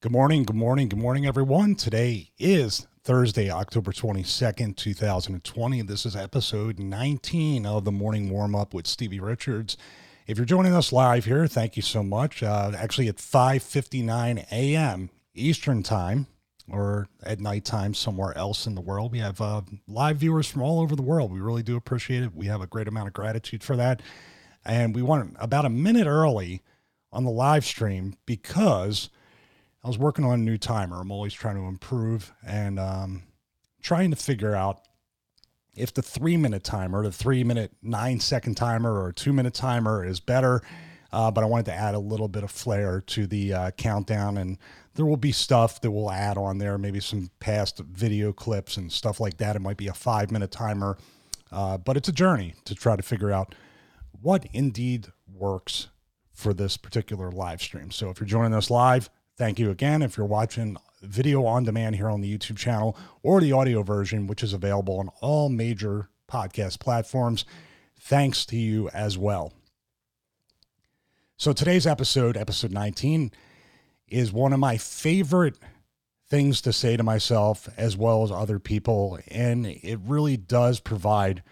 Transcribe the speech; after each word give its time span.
Good 0.00 0.12
morning, 0.12 0.44
good 0.44 0.54
morning, 0.54 0.88
good 0.88 1.00
morning, 1.00 1.26
everyone. 1.26 1.74
Today 1.74 2.30
is 2.38 2.86
Thursday, 3.02 3.50
October 3.50 3.90
22nd, 3.90 4.76
2020. 4.76 5.82
This 5.82 6.06
is 6.06 6.14
episode 6.14 6.78
19 6.78 7.66
of 7.66 7.84
the 7.84 7.90
morning 7.90 8.30
warm 8.30 8.54
up 8.54 8.72
with 8.72 8.86
Stevie 8.86 9.18
Richards. 9.18 9.76
If 10.28 10.38
you're 10.38 10.46
joining 10.46 10.72
us 10.72 10.92
live 10.92 11.24
here, 11.24 11.48
thank 11.48 11.74
you 11.74 11.82
so 11.82 12.04
much. 12.04 12.44
Uh, 12.44 12.70
actually, 12.78 13.08
at 13.08 13.16
5:59 13.16 14.46
a.m. 14.52 15.10
Eastern 15.34 15.82
Time, 15.82 16.28
or 16.70 17.08
at 17.24 17.40
nighttime 17.40 17.92
somewhere 17.92 18.38
else 18.38 18.68
in 18.68 18.76
the 18.76 18.80
world, 18.80 19.10
we 19.10 19.18
have 19.18 19.40
uh, 19.40 19.62
live 19.88 20.18
viewers 20.18 20.46
from 20.46 20.62
all 20.62 20.78
over 20.78 20.94
the 20.94 21.02
world. 21.02 21.32
We 21.32 21.40
really 21.40 21.64
do 21.64 21.76
appreciate 21.76 22.22
it. 22.22 22.36
We 22.36 22.46
have 22.46 22.60
a 22.60 22.68
great 22.68 22.86
amount 22.86 23.08
of 23.08 23.14
gratitude 23.14 23.64
for 23.64 23.74
that, 23.74 24.00
and 24.64 24.94
we 24.94 25.02
want 25.02 25.36
about 25.40 25.64
a 25.64 25.70
minute 25.70 26.06
early 26.06 26.62
on 27.10 27.24
the 27.24 27.32
live 27.32 27.64
stream 27.64 28.14
because 28.26 29.10
I 29.88 29.90
was 29.90 29.96
working 29.96 30.26
on 30.26 30.34
a 30.34 30.36
new 30.36 30.58
timer. 30.58 31.00
I'm 31.00 31.10
always 31.10 31.32
trying 31.32 31.56
to 31.56 31.62
improve 31.62 32.34
and 32.46 32.78
um, 32.78 33.22
trying 33.80 34.10
to 34.10 34.16
figure 34.16 34.54
out 34.54 34.82
if 35.74 35.94
the 35.94 36.02
three 36.02 36.36
minute 36.36 36.62
timer, 36.62 37.02
the 37.02 37.10
three 37.10 37.42
minute, 37.42 37.72
nine 37.80 38.20
second 38.20 38.56
timer, 38.56 39.02
or 39.02 39.12
two 39.12 39.32
minute 39.32 39.54
timer 39.54 40.04
is 40.04 40.20
better. 40.20 40.60
Uh, 41.10 41.30
but 41.30 41.42
I 41.42 41.46
wanted 41.46 41.64
to 41.66 41.72
add 41.72 41.94
a 41.94 41.98
little 41.98 42.28
bit 42.28 42.44
of 42.44 42.50
flair 42.50 43.00
to 43.00 43.26
the 43.26 43.54
uh, 43.54 43.70
countdown, 43.78 44.36
and 44.36 44.58
there 44.92 45.06
will 45.06 45.16
be 45.16 45.32
stuff 45.32 45.80
that 45.80 45.90
we'll 45.90 46.10
add 46.10 46.36
on 46.36 46.58
there, 46.58 46.76
maybe 46.76 47.00
some 47.00 47.30
past 47.40 47.78
video 47.78 48.30
clips 48.30 48.76
and 48.76 48.92
stuff 48.92 49.20
like 49.20 49.38
that. 49.38 49.56
It 49.56 49.60
might 49.60 49.78
be 49.78 49.88
a 49.88 49.94
five 49.94 50.30
minute 50.30 50.50
timer, 50.50 50.98
uh, 51.50 51.78
but 51.78 51.96
it's 51.96 52.10
a 52.10 52.12
journey 52.12 52.56
to 52.66 52.74
try 52.74 52.94
to 52.94 53.02
figure 53.02 53.32
out 53.32 53.54
what 54.20 54.44
indeed 54.52 55.06
works 55.34 55.88
for 56.34 56.52
this 56.52 56.76
particular 56.76 57.30
live 57.30 57.62
stream. 57.62 57.90
So 57.90 58.10
if 58.10 58.20
you're 58.20 58.26
joining 58.26 58.52
us 58.52 58.70
live, 58.70 59.08
Thank 59.38 59.60
you 59.60 59.70
again. 59.70 60.02
If 60.02 60.16
you're 60.16 60.26
watching 60.26 60.76
video 61.00 61.46
on 61.46 61.62
demand 61.62 61.94
here 61.94 62.10
on 62.10 62.20
the 62.20 62.36
YouTube 62.36 62.56
channel 62.56 62.96
or 63.22 63.40
the 63.40 63.52
audio 63.52 63.84
version, 63.84 64.26
which 64.26 64.42
is 64.42 64.52
available 64.52 64.98
on 64.98 65.10
all 65.20 65.48
major 65.48 66.10
podcast 66.28 66.80
platforms, 66.80 67.44
thanks 68.00 68.44
to 68.46 68.56
you 68.56 68.88
as 68.88 69.16
well. 69.16 69.52
So 71.36 71.52
today's 71.52 71.86
episode, 71.86 72.36
episode 72.36 72.72
19, 72.72 73.30
is 74.08 74.32
one 74.32 74.52
of 74.52 74.58
my 74.58 74.76
favorite 74.76 75.56
things 76.28 76.60
to 76.62 76.72
say 76.72 76.96
to 76.96 77.04
myself 77.04 77.68
as 77.76 77.96
well 77.96 78.24
as 78.24 78.32
other 78.32 78.58
people. 78.58 79.20
And 79.28 79.66
it 79.66 80.00
really 80.04 80.36
does 80.36 80.80
provide, 80.80 81.44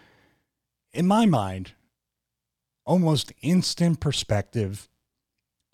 in 0.91 1.07
my 1.07 1.25
mind, 1.25 1.71
almost 2.85 3.31
instant 3.41 4.01
perspective 4.01 4.89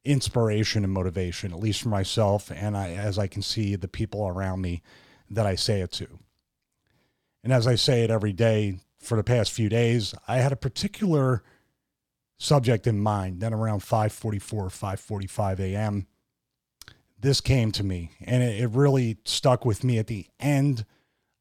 inspiration 0.06 0.84
and 0.84 0.94
motivation, 0.94 1.54
at 1.54 1.60
least 1.60 1.82
for 1.82 1.90
myself, 1.90 2.52
and 2.52 2.76
I, 2.76 2.92
as 2.92 3.18
I 3.18 3.28
can 3.28 3.42
see 3.42 3.76
the 3.76 3.88
people 3.88 4.28
around 4.28 4.62
me 4.62 4.82
that 5.30 5.46
I 5.46 5.56
say 5.56 5.82
it 5.82 5.92
to. 5.94 6.20
And 7.44 7.52
as 7.52 7.68
I 7.68 7.76
say 7.76 8.04
it 8.04 8.12
every 8.12 8.34
day 8.34 8.80
for 9.00 9.18
the 9.18 9.24
past 9.24 9.52
few 9.52 9.70
days, 9.70 10.14
I 10.28 10.38
had 10.38 10.52
a 10.52 10.58
particular 10.58 11.44
subject 12.38 12.88
in 12.88 13.00
mind. 13.00 13.42
Then 13.42 13.54
around 13.54 13.82
5:44, 13.82 14.70
5:45 14.70 15.60
a.m., 15.60 16.08
this 17.20 17.40
came 17.40 17.72
to 17.72 17.84
me, 17.84 18.12
and 18.22 18.44
it, 18.44 18.62
it, 18.62 18.68
really 18.68 19.18
stuck 19.24 19.64
with 19.64 19.84
me 19.84 19.98
at 19.98 20.08
the 20.08 20.28
end 20.40 20.86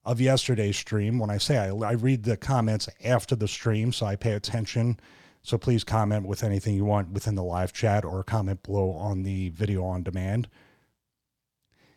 of 0.05 0.21
yesterday's 0.21 0.77
stream. 0.77 1.19
When 1.19 1.31
I 1.31 1.39
say 1.39 1.59
I, 1.59 1.71
I 1.71 1.93
read 1.93 2.23
the 2.23 2.37
comments 2.37 2.89
after 3.05 3.35
the 3.35 3.49
stream, 3.49 3.93
so 3.93 4.07
I 4.07 4.15
pay 4.15 4.33
attention 4.33 4.99
so 5.43 5.59
please 5.59 5.83
comment 5.85 6.27
with 6.27 6.45
anything 6.45 6.75
you 6.75 6.85
want 6.85 7.11
within 7.11 7.35
the 7.35 7.43
live 7.43 7.73
chat 7.73 8.05
or 8.05 8.23
comment 8.23 8.63
below 8.63 8.93
on 8.93 9.23
the 9.23 9.49
video 9.51 9.85
on 9.85 10.03
demand. 10.03 10.49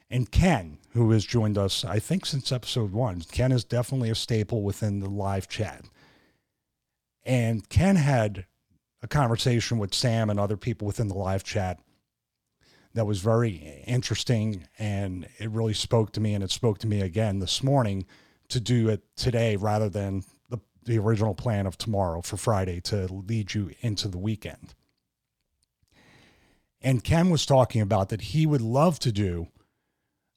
And 0.10 0.32
Ken, 0.32 0.80
who 0.92 1.12
has 1.12 1.26
joined 1.26 1.58
us, 1.58 1.86
I 1.86 2.00
think 2.00 2.26
since 2.26 2.52
episode 2.52 2.92
one, 2.92 3.22
Ken 3.22 3.52
is 3.52 3.64
definitely 3.64 4.10
a 4.10 4.16
staple 4.16 4.64
within 4.64 5.00
the 5.00 5.10
live 5.10 5.48
chat. 5.48 5.86
And 7.24 7.68
Ken 7.70 7.96
had 7.96 8.46
a 9.02 9.08
conversation 9.08 9.78
with 9.78 9.94
Sam 9.94 10.30
and 10.30 10.40
other 10.40 10.58
people 10.58 10.88
within 10.88 11.08
the 11.08 11.16
live 11.16 11.44
chat 11.44 11.80
that 12.96 13.06
was 13.06 13.20
very 13.20 13.84
interesting 13.86 14.68
and 14.80 15.28
it 15.38 15.50
really 15.52 15.74
spoke 15.74 16.12
to 16.14 16.22
me 16.22 16.34
and 16.34 16.44
it 16.44 16.50
spoke 16.50 16.80
to 16.80 16.88
me 16.88 17.02
again 17.02 17.40
this 17.40 17.62
morning 17.62 18.06
to 18.48 18.60
do 18.60 18.90
it 18.90 19.04
today 19.16 19.56
rather 19.58 19.90
than 19.90 20.24
the 20.86 21.00
original 21.00 21.34
plan 21.34 21.66
of 21.66 21.78
tomorrow 21.78 22.22
for 22.22 22.38
Friday 22.38 22.80
to 22.80 23.08
lead 23.12 23.54
you 23.54 23.72
into 23.82 24.08
the 24.08 24.18
weekend. 24.18 24.74
And 26.82 27.04
Ken 27.04 27.30
was 27.30 27.46
talking 27.46 27.82
about 27.82 28.10
that 28.10 28.22
he 28.22 28.46
would 28.46 28.62
love 28.62 29.00
to 29.00 29.12
do 29.12 29.48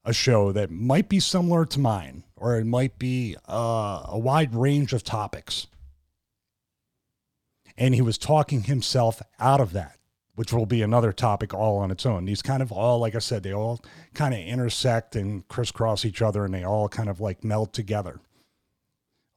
a 0.05 0.15
show 0.15 0.53
that 0.53 0.71
might 0.71 1.09
be 1.09 1.21
similar 1.21 1.67
to 1.67 1.79
mine, 1.79 2.25
or 2.35 2.59
it 2.59 2.65
might 2.65 2.99
be 2.99 3.37
uh, 3.47 4.07
a 4.07 4.19
wide 4.19 4.55
range 4.55 4.95
of 4.95 5.05
topics. 5.05 5.67
And 7.77 7.95
he 7.95 8.01
was 8.01 8.17
talking 8.17 8.63
himself 8.63 9.21
out 9.39 9.61
of 9.61 9.73
that, 9.75 9.99
which 10.35 10.53
will 10.53 10.65
be 10.65 10.81
another 10.81 11.13
topic 11.13 11.53
all 11.53 11.77
on 11.77 11.91
its 11.91 12.07
own. 12.07 12.25
These 12.25 12.43
kind 12.43 12.63
of 12.63 12.73
all, 12.73 12.99
like 12.99 13.15
I 13.15 13.19
said, 13.19 13.43
they 13.43 13.53
all 13.53 13.81
kind 14.15 14.33
of 14.33 14.41
intersect 14.41 15.15
and 15.15 15.47
crisscross 15.49 16.07
each 16.07 16.23
other 16.23 16.47
and 16.47 16.55
they 16.55 16.65
all 16.65 16.89
kind 16.89 17.11
of 17.11 17.21
like 17.21 17.45
meld 17.45 17.75
together 17.75 18.21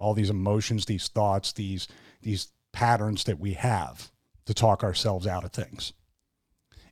all 0.02 0.14
these 0.14 0.30
emotions, 0.30 0.86
these 0.86 1.08
thoughts, 1.08 1.54
these 1.54 1.88
these 2.22 2.50
patterns 2.74 3.24
that 3.26 3.40
we 3.40 3.54
have 3.54 4.12
to 4.46 4.54
talk 4.54 4.84
ourselves 4.84 5.28
out 5.28 5.44
of 5.44 5.52
things. 5.52 5.94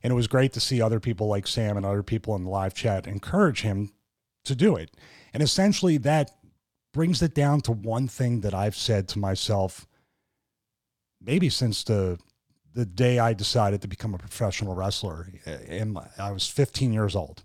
And 0.02 0.12
it 0.12 0.16
was 0.16 0.28
great 0.28 0.52
to 0.54 0.60
see 0.60 0.80
other 0.80 1.00
people 1.00 1.26
like 1.26 1.46
Sam 1.46 1.76
and 1.76 1.84
other 1.84 2.02
people 2.02 2.34
in 2.36 2.44
the 2.44 2.50
live 2.50 2.74
chat 2.74 3.06
encourage 3.06 3.62
him 3.62 3.92
to 4.44 4.54
do 4.54 4.76
it. 4.76 4.90
And 5.34 5.42
essentially 5.42 5.98
that 5.98 6.30
brings 6.92 7.22
it 7.22 7.34
down 7.34 7.60
to 7.62 7.72
one 7.72 8.08
thing 8.08 8.40
that 8.40 8.54
I've 8.54 8.76
said 8.76 9.08
to 9.08 9.18
myself 9.18 9.86
maybe 11.20 11.48
since 11.50 11.84
the 11.84 12.18
the 12.72 12.86
day 12.86 13.18
I 13.18 13.32
decided 13.32 13.82
to 13.82 13.88
become 13.88 14.14
a 14.14 14.18
professional 14.18 14.76
wrestler. 14.76 15.28
Eh, 15.44 15.80
and 15.80 15.98
I 16.16 16.30
was 16.30 16.46
15 16.48 16.92
years 16.92 17.16
old. 17.16 17.42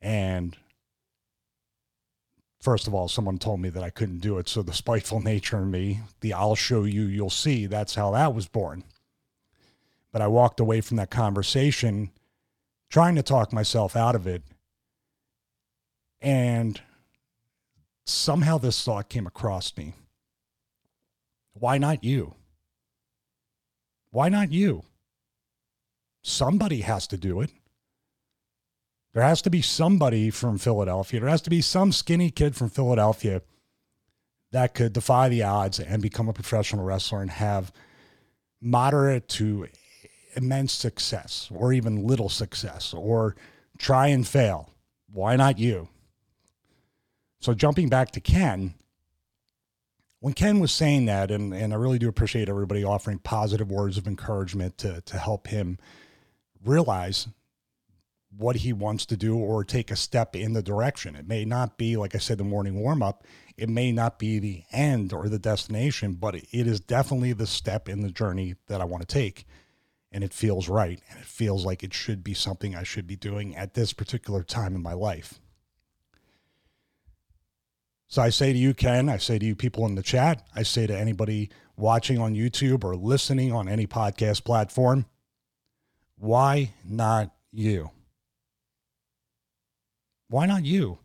And 0.00 0.56
first 2.62 2.86
of 2.86 2.94
all, 2.94 3.08
someone 3.08 3.38
told 3.38 3.60
me 3.60 3.68
that 3.68 3.82
I 3.82 3.90
couldn't 3.90 4.20
do 4.20 4.38
it. 4.38 4.48
So 4.48 4.62
the 4.62 4.72
spiteful 4.72 5.20
nature 5.20 5.58
in 5.58 5.70
me, 5.70 6.00
the 6.20 6.32
I'll 6.32 6.54
show 6.54 6.84
you, 6.84 7.02
you'll 7.02 7.28
see, 7.28 7.66
that's 7.66 7.96
how 7.96 8.12
that 8.12 8.34
was 8.34 8.46
born. 8.46 8.84
But 10.12 10.22
I 10.22 10.28
walked 10.28 10.60
away 10.60 10.80
from 10.80 10.96
that 10.98 11.10
conversation 11.10 12.12
trying 12.88 13.16
to 13.16 13.22
talk 13.22 13.52
myself 13.52 13.96
out 13.96 14.14
of 14.14 14.26
it. 14.26 14.42
And 16.20 16.80
somehow 18.06 18.58
this 18.58 18.82
thought 18.84 19.08
came 19.08 19.26
across 19.26 19.76
me. 19.76 19.94
Why 21.54 21.78
not 21.78 22.04
you? 22.04 22.34
Why 24.10 24.28
not 24.28 24.52
you? 24.52 24.84
Somebody 26.22 26.82
has 26.82 27.08
to 27.08 27.16
do 27.16 27.40
it. 27.40 27.50
There 29.14 29.22
has 29.22 29.42
to 29.42 29.50
be 29.50 29.60
somebody 29.60 30.30
from 30.30 30.58
Philadelphia. 30.58 31.20
There 31.20 31.28
has 31.28 31.42
to 31.42 31.50
be 31.50 31.60
some 31.60 31.92
skinny 31.92 32.30
kid 32.30 32.56
from 32.56 32.70
Philadelphia 32.70 33.42
that 34.52 34.74
could 34.74 34.92
defy 34.92 35.28
the 35.28 35.42
odds 35.42 35.80
and 35.80 36.00
become 36.00 36.28
a 36.28 36.32
professional 36.32 36.84
wrestler 36.84 37.20
and 37.20 37.30
have 37.30 37.72
moderate 38.60 39.28
to 39.28 39.66
immense 40.34 40.72
success 40.72 41.50
or 41.54 41.72
even 41.72 42.06
little 42.06 42.28
success 42.28 42.94
or 42.94 43.36
try 43.78 44.08
and 44.08 44.26
fail. 44.26 44.70
Why 45.10 45.36
not 45.36 45.58
you? 45.58 45.88
So, 47.40 47.54
jumping 47.54 47.88
back 47.88 48.12
to 48.12 48.20
Ken, 48.20 48.74
when 50.20 50.32
Ken 50.32 50.60
was 50.60 50.70
saying 50.70 51.06
that, 51.06 51.30
and, 51.30 51.52
and 51.52 51.72
I 51.72 51.76
really 51.76 51.98
do 51.98 52.08
appreciate 52.08 52.48
everybody 52.48 52.84
offering 52.84 53.18
positive 53.18 53.70
words 53.70 53.98
of 53.98 54.06
encouragement 54.06 54.78
to, 54.78 55.00
to 55.00 55.18
help 55.18 55.48
him 55.48 55.78
realize 56.64 57.26
what 58.36 58.56
he 58.56 58.72
wants 58.72 59.06
to 59.06 59.16
do 59.16 59.36
or 59.36 59.64
take 59.64 59.90
a 59.90 59.96
step 59.96 60.34
in 60.34 60.52
the 60.52 60.62
direction. 60.62 61.16
It 61.16 61.28
may 61.28 61.44
not 61.44 61.76
be, 61.76 61.96
like 61.96 62.14
I 62.14 62.18
said, 62.18 62.38
the 62.38 62.44
morning 62.44 62.80
warm 62.80 63.02
up. 63.02 63.24
It 63.56 63.68
may 63.68 63.92
not 63.92 64.18
be 64.18 64.38
the 64.38 64.62
end 64.72 65.12
or 65.12 65.28
the 65.28 65.38
destination, 65.38 66.14
but 66.14 66.34
it 66.36 66.46
is 66.52 66.80
definitely 66.80 67.34
the 67.34 67.46
step 67.46 67.88
in 67.88 68.00
the 68.00 68.10
journey 68.10 68.54
that 68.68 68.80
I 68.80 68.84
want 68.84 69.06
to 69.06 69.14
take. 69.14 69.46
And 70.10 70.24
it 70.24 70.32
feels 70.32 70.68
right. 70.68 71.00
And 71.10 71.18
it 71.18 71.26
feels 71.26 71.64
like 71.64 71.82
it 71.82 71.94
should 71.94 72.24
be 72.24 72.34
something 72.34 72.74
I 72.74 72.82
should 72.82 73.06
be 73.06 73.16
doing 73.16 73.54
at 73.56 73.74
this 73.74 73.92
particular 73.92 74.42
time 74.42 74.74
in 74.74 74.82
my 74.82 74.94
life. 74.94 75.40
So 78.08 78.20
I 78.20 78.28
say 78.28 78.52
to 78.52 78.58
you, 78.58 78.74
Ken, 78.74 79.08
I 79.08 79.16
say 79.16 79.38
to 79.38 79.46
you 79.46 79.56
people 79.56 79.86
in 79.86 79.94
the 79.94 80.02
chat, 80.02 80.46
I 80.54 80.64
say 80.64 80.86
to 80.86 80.94
anybody 80.94 81.50
watching 81.76 82.18
on 82.18 82.34
YouTube 82.34 82.84
or 82.84 82.94
listening 82.94 83.52
on 83.52 83.68
any 83.68 83.86
podcast 83.86 84.44
platform, 84.44 85.06
why 86.16 86.74
not 86.84 87.34
you? 87.50 87.90
Why 90.32 90.46
not 90.46 90.64
you? 90.64 90.98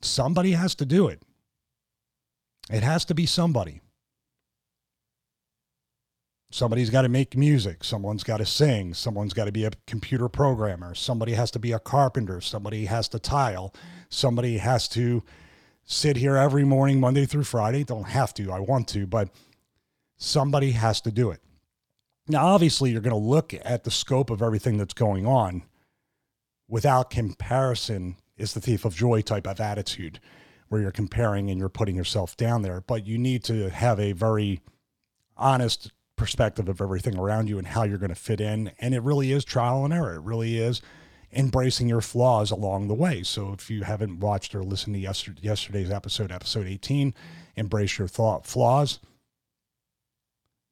Somebody 0.00 0.52
has 0.52 0.74
to 0.76 0.86
do 0.86 1.08
it. 1.08 1.22
It 2.70 2.82
has 2.82 3.04
to 3.04 3.14
be 3.14 3.26
somebody. 3.26 3.82
Somebody's 6.50 6.88
got 6.88 7.02
to 7.02 7.10
make 7.10 7.36
music. 7.36 7.84
Someone's 7.84 8.24
got 8.24 8.38
to 8.38 8.46
sing. 8.46 8.94
Someone's 8.94 9.34
got 9.34 9.44
to 9.44 9.52
be 9.52 9.66
a 9.66 9.72
computer 9.86 10.30
programmer. 10.30 10.94
Somebody 10.94 11.34
has 11.34 11.50
to 11.50 11.58
be 11.58 11.72
a 11.72 11.78
carpenter. 11.78 12.40
Somebody 12.40 12.86
has 12.86 13.10
to 13.10 13.18
tile. 13.18 13.74
Somebody 14.08 14.56
has 14.56 14.88
to 14.88 15.22
sit 15.84 16.16
here 16.16 16.36
every 16.36 16.64
morning, 16.64 16.98
Monday 16.98 17.26
through 17.26 17.44
Friday. 17.44 17.84
Don't 17.84 18.08
have 18.08 18.32
to, 18.34 18.50
I 18.50 18.60
want 18.60 18.88
to, 18.88 19.06
but 19.06 19.28
somebody 20.16 20.70
has 20.70 21.02
to 21.02 21.10
do 21.10 21.30
it. 21.30 21.42
Now, 22.26 22.46
obviously, 22.46 22.92
you're 22.92 23.02
going 23.02 23.10
to 23.10 23.16
look 23.18 23.52
at 23.52 23.84
the 23.84 23.90
scope 23.90 24.30
of 24.30 24.40
everything 24.40 24.78
that's 24.78 24.94
going 24.94 25.26
on 25.26 25.64
without 26.70 27.10
comparison 27.10 28.16
is 28.38 28.54
the 28.54 28.60
thief 28.60 28.84
of 28.84 28.94
joy 28.94 29.20
type 29.20 29.46
of 29.46 29.60
attitude 29.60 30.20
where 30.68 30.80
you're 30.80 30.90
comparing 30.92 31.50
and 31.50 31.58
you're 31.58 31.68
putting 31.68 31.96
yourself 31.96 32.36
down 32.36 32.62
there. 32.62 32.80
But 32.80 33.06
you 33.06 33.18
need 33.18 33.44
to 33.44 33.68
have 33.68 33.98
a 33.98 34.12
very 34.12 34.60
honest 35.36 35.90
perspective 36.16 36.68
of 36.68 36.80
everything 36.80 37.18
around 37.18 37.48
you 37.48 37.58
and 37.58 37.66
how 37.66 37.82
you're 37.82 37.98
going 37.98 38.10
to 38.10 38.14
fit 38.14 38.40
in. 38.40 38.70
And 38.78 38.94
it 38.94 39.02
really 39.02 39.32
is 39.32 39.44
trial 39.44 39.84
and 39.84 39.92
error. 39.92 40.14
It 40.14 40.22
really 40.22 40.58
is 40.58 40.80
embracing 41.32 41.88
your 41.88 42.00
flaws 42.00 42.50
along 42.50 42.88
the 42.88 42.94
way. 42.94 43.22
So 43.22 43.52
if 43.52 43.68
you 43.70 43.82
haven't 43.82 44.20
watched 44.20 44.54
or 44.54 44.62
listened 44.62 44.94
to 44.94 45.00
yesterday, 45.00 45.40
yesterday's 45.42 45.90
episode, 45.90 46.30
episode 46.32 46.66
18, 46.66 47.14
embrace 47.56 47.98
your 47.98 48.08
thought 48.08 48.46
flaws, 48.46 49.00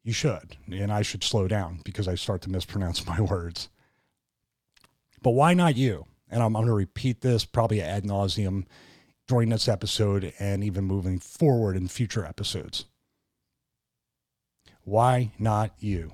you 0.04 0.12
should. 0.12 0.56
And 0.70 0.92
I 0.92 1.02
should 1.02 1.24
slow 1.24 1.48
down 1.48 1.80
because 1.84 2.08
I 2.08 2.14
start 2.14 2.42
to 2.42 2.50
mispronounce 2.50 3.06
my 3.06 3.20
words. 3.20 3.68
But 5.22 5.30
why 5.30 5.54
not 5.54 5.76
you? 5.76 6.06
And 6.30 6.42
I'm, 6.42 6.56
I'm 6.56 6.62
going 6.62 6.66
to 6.66 6.74
repeat 6.74 7.20
this 7.20 7.44
probably 7.44 7.80
ad 7.80 8.04
nauseum 8.04 8.64
during 9.26 9.50
this 9.50 9.68
episode 9.68 10.32
and 10.38 10.64
even 10.64 10.84
moving 10.84 11.18
forward 11.18 11.76
in 11.76 11.88
future 11.88 12.24
episodes. 12.24 12.86
Why 14.84 15.32
not 15.38 15.72
you? 15.78 16.12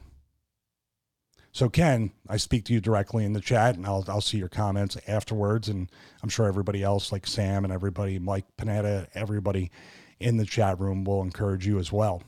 So, 1.52 1.68
Ken, 1.68 2.10
I 2.28 2.36
speak 2.36 2.64
to 2.64 2.72
you 2.72 2.80
directly 2.80 3.24
in 3.24 3.32
the 3.32 3.40
chat 3.40 3.76
and 3.76 3.86
I'll, 3.86 4.04
I'll 4.08 4.20
see 4.20 4.38
your 4.38 4.48
comments 4.48 4.96
afterwards. 5.06 5.68
And 5.68 5.88
I'm 6.20 6.28
sure 6.28 6.46
everybody 6.46 6.82
else, 6.82 7.12
like 7.12 7.28
Sam 7.28 7.64
and 7.64 7.72
everybody, 7.72 8.18
Mike 8.18 8.46
Panetta, 8.58 9.06
everybody 9.14 9.70
in 10.18 10.36
the 10.36 10.44
chat 10.44 10.80
room 10.80 11.04
will 11.04 11.22
encourage 11.22 11.64
you 11.64 11.78
as 11.78 11.92
well. 11.92 12.24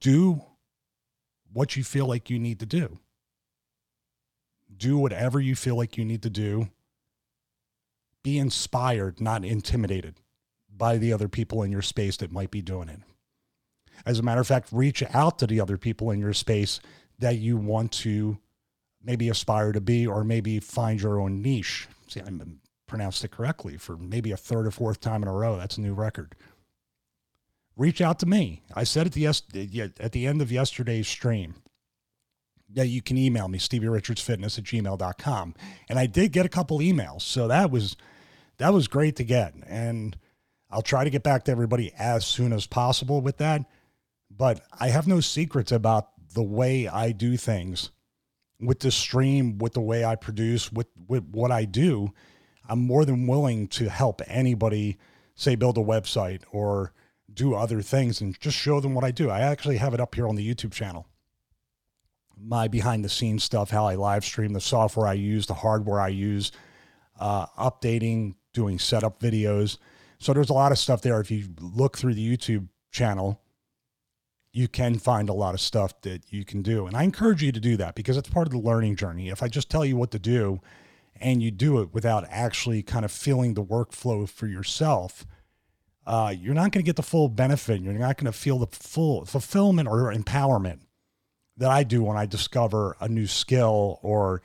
Do 0.00 0.40
what 1.52 1.76
you 1.76 1.84
feel 1.84 2.06
like 2.06 2.30
you 2.30 2.38
need 2.38 2.60
to 2.60 2.66
do. 2.66 2.98
Do 4.78 4.96
whatever 4.96 5.40
you 5.40 5.54
feel 5.54 5.76
like 5.76 5.98
you 5.98 6.04
need 6.04 6.22
to 6.22 6.30
do. 6.30 6.68
Be 8.22 8.38
inspired, 8.38 9.20
not 9.20 9.44
intimidated 9.44 10.20
by 10.74 10.96
the 10.96 11.12
other 11.12 11.28
people 11.28 11.62
in 11.62 11.72
your 11.72 11.82
space 11.82 12.16
that 12.18 12.32
might 12.32 12.50
be 12.50 12.62
doing 12.62 12.88
it. 12.88 13.00
As 14.06 14.18
a 14.18 14.22
matter 14.22 14.40
of 14.40 14.46
fact, 14.46 14.68
reach 14.70 15.02
out 15.12 15.38
to 15.40 15.46
the 15.46 15.60
other 15.60 15.76
people 15.76 16.10
in 16.10 16.20
your 16.20 16.32
space 16.32 16.80
that 17.18 17.38
you 17.38 17.56
want 17.56 17.90
to 17.92 18.38
maybe 19.02 19.28
aspire 19.28 19.72
to 19.72 19.80
be, 19.80 20.06
or 20.06 20.22
maybe 20.22 20.60
find 20.60 21.00
your 21.00 21.20
own 21.20 21.42
niche. 21.42 21.88
See, 22.06 22.20
I 22.20 22.30
pronounced 22.86 23.24
it 23.24 23.32
correctly 23.32 23.76
for 23.76 23.96
maybe 23.96 24.30
a 24.30 24.36
third 24.36 24.66
or 24.66 24.70
fourth 24.70 25.00
time 25.00 25.22
in 25.22 25.28
a 25.28 25.32
row. 25.32 25.56
That's 25.56 25.78
a 25.78 25.80
new 25.80 25.94
record. 25.94 26.34
Reach 27.76 28.00
out 28.00 28.18
to 28.20 28.26
me. 28.26 28.62
I 28.74 28.84
said 28.84 29.06
at 29.06 29.12
the 29.12 29.26
at 29.26 30.12
the 30.12 30.26
end 30.26 30.42
of 30.42 30.52
yesterday's 30.52 31.08
stream 31.08 31.54
that 32.70 32.88
you 32.88 33.00
can 33.00 33.16
email 33.16 33.48
me, 33.48 33.58
StevieRichardsFitness 33.58 34.58
at 34.58 34.64
gmail.com. 34.64 35.54
And 35.88 35.98
I 35.98 36.06
did 36.06 36.32
get 36.32 36.46
a 36.46 36.50
couple 36.50 36.78
emails. 36.78 37.22
So 37.22 37.48
that 37.48 37.70
was 37.70 37.96
that 38.58 38.72
was 38.72 38.88
great 38.88 39.16
to 39.16 39.24
get. 39.24 39.54
And 39.66 40.16
I'll 40.70 40.82
try 40.82 41.04
to 41.04 41.10
get 41.10 41.22
back 41.22 41.44
to 41.44 41.52
everybody 41.52 41.92
as 41.98 42.26
soon 42.26 42.52
as 42.52 42.66
possible 42.66 43.20
with 43.20 43.38
that. 43.38 43.62
But 44.30 44.60
I 44.78 44.88
have 44.88 45.06
no 45.06 45.20
secrets 45.20 45.72
about 45.72 46.10
the 46.34 46.42
way 46.42 46.86
I 46.86 47.12
do 47.12 47.36
things 47.36 47.90
with 48.60 48.80
the 48.80 48.90
stream, 48.90 49.58
with 49.58 49.74
the 49.74 49.80
way 49.80 50.04
I 50.04 50.16
produce, 50.16 50.70
with, 50.70 50.88
with 51.06 51.24
what 51.30 51.50
I 51.50 51.64
do. 51.64 52.12
I'm 52.68 52.80
more 52.80 53.04
than 53.04 53.26
willing 53.26 53.68
to 53.68 53.88
help 53.88 54.20
anybody, 54.26 54.98
say, 55.34 55.54
build 55.54 55.78
a 55.78 55.82
website 55.82 56.42
or 56.52 56.92
do 57.32 57.54
other 57.54 57.80
things 57.80 58.20
and 58.20 58.38
just 58.38 58.56
show 58.56 58.80
them 58.80 58.94
what 58.94 59.04
I 59.04 59.10
do. 59.10 59.30
I 59.30 59.40
actually 59.40 59.78
have 59.78 59.94
it 59.94 60.00
up 60.00 60.14
here 60.14 60.28
on 60.28 60.34
the 60.34 60.54
YouTube 60.54 60.72
channel. 60.72 61.06
My 62.40 62.68
behind 62.68 63.04
the 63.04 63.08
scenes 63.08 63.44
stuff, 63.44 63.70
how 63.70 63.86
I 63.86 63.94
live 63.94 64.24
stream, 64.24 64.52
the 64.52 64.60
software 64.60 65.06
I 65.06 65.14
use, 65.14 65.46
the 65.46 65.54
hardware 65.54 66.00
I 66.00 66.08
use, 66.08 66.52
uh, 67.18 67.46
updating, 67.58 68.34
doing 68.52 68.78
setup 68.78 69.20
videos. 69.20 69.78
So 70.18 70.32
there's 70.32 70.50
a 70.50 70.54
lot 70.54 70.72
of 70.72 70.78
stuff 70.78 71.02
there. 71.02 71.20
If 71.20 71.30
you 71.30 71.48
look 71.60 71.96
through 71.96 72.14
the 72.14 72.36
YouTube 72.36 72.68
channel, 72.90 73.40
you 74.52 74.68
can 74.68 74.98
find 74.98 75.28
a 75.28 75.32
lot 75.34 75.54
of 75.54 75.60
stuff 75.60 76.00
that 76.02 76.32
you 76.32 76.44
can 76.44 76.62
do. 76.62 76.86
And 76.86 76.96
I 76.96 77.04
encourage 77.04 77.42
you 77.42 77.52
to 77.52 77.60
do 77.60 77.76
that 77.76 77.94
because 77.94 78.16
it's 78.16 78.28
part 78.28 78.46
of 78.46 78.52
the 78.52 78.58
learning 78.58 78.96
journey. 78.96 79.28
If 79.28 79.42
I 79.42 79.48
just 79.48 79.70
tell 79.70 79.84
you 79.84 79.96
what 79.96 80.10
to 80.12 80.18
do 80.18 80.60
and 81.20 81.42
you 81.42 81.50
do 81.50 81.80
it 81.80 81.92
without 81.92 82.24
actually 82.30 82.82
kind 82.82 83.04
of 83.04 83.12
feeling 83.12 83.54
the 83.54 83.64
workflow 83.64 84.28
for 84.28 84.46
yourself, 84.46 85.26
uh, 86.06 86.34
you're 86.36 86.54
not 86.54 86.72
going 86.72 86.82
to 86.84 86.88
get 86.88 86.96
the 86.96 87.02
full 87.02 87.28
benefit. 87.28 87.82
You're 87.82 87.92
not 87.92 88.16
going 88.16 88.32
to 88.32 88.32
feel 88.32 88.58
the 88.58 88.66
full 88.66 89.24
fulfillment 89.26 89.86
or 89.88 90.12
empowerment 90.12 90.80
that 91.58 91.70
I 91.70 91.82
do 91.82 92.02
when 92.02 92.16
I 92.16 92.26
discover 92.26 92.96
a 93.00 93.08
new 93.08 93.26
skill 93.26 93.98
or, 94.02 94.42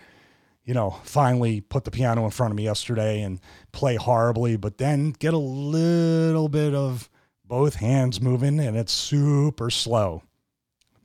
you 0.66 0.74
know, 0.74 1.00
finally 1.04 1.62
put 1.62 1.86
the 1.86 1.92
piano 1.92 2.26
in 2.26 2.32
front 2.32 2.52
of 2.52 2.58
me 2.58 2.64
yesterday 2.64 3.22
and 3.22 3.40
play 3.72 3.96
horribly, 3.96 4.58
but 4.58 4.78
then 4.78 5.12
get 5.12 5.34
a 5.34 5.38
little 5.38 6.50
bit 6.50 6.74
of 6.74 7.10
both 7.46 7.76
hands 7.76 8.20
moving 8.20 8.60
and 8.60 8.76
it's 8.76 8.94
super 8.94 9.70
slow, 9.70 10.24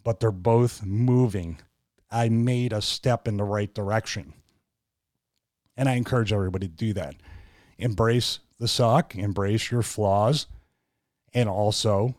but 0.03 0.19
they're 0.21 0.31
both 0.31 0.85
moving. 0.85 1.59
I 2.11 2.31
made 2.31 2.73
a 2.73 2.81
step 2.81 3.29
in 3.29 3.37
the 3.37 3.45
right 3.45 3.73
direction. 3.73 4.33
And 5.77 5.89
I 5.89 5.95
encourage 5.95 6.33
everybody 6.33 6.67
to 6.67 6.75
do 6.75 6.93
that. 6.95 7.15
Embrace 7.77 8.41
the 8.59 8.67
suck, 8.67 9.15
embrace 9.15 9.71
your 9.71 9.83
flaws, 9.83 10.47
and 11.33 11.49
also 11.49 12.17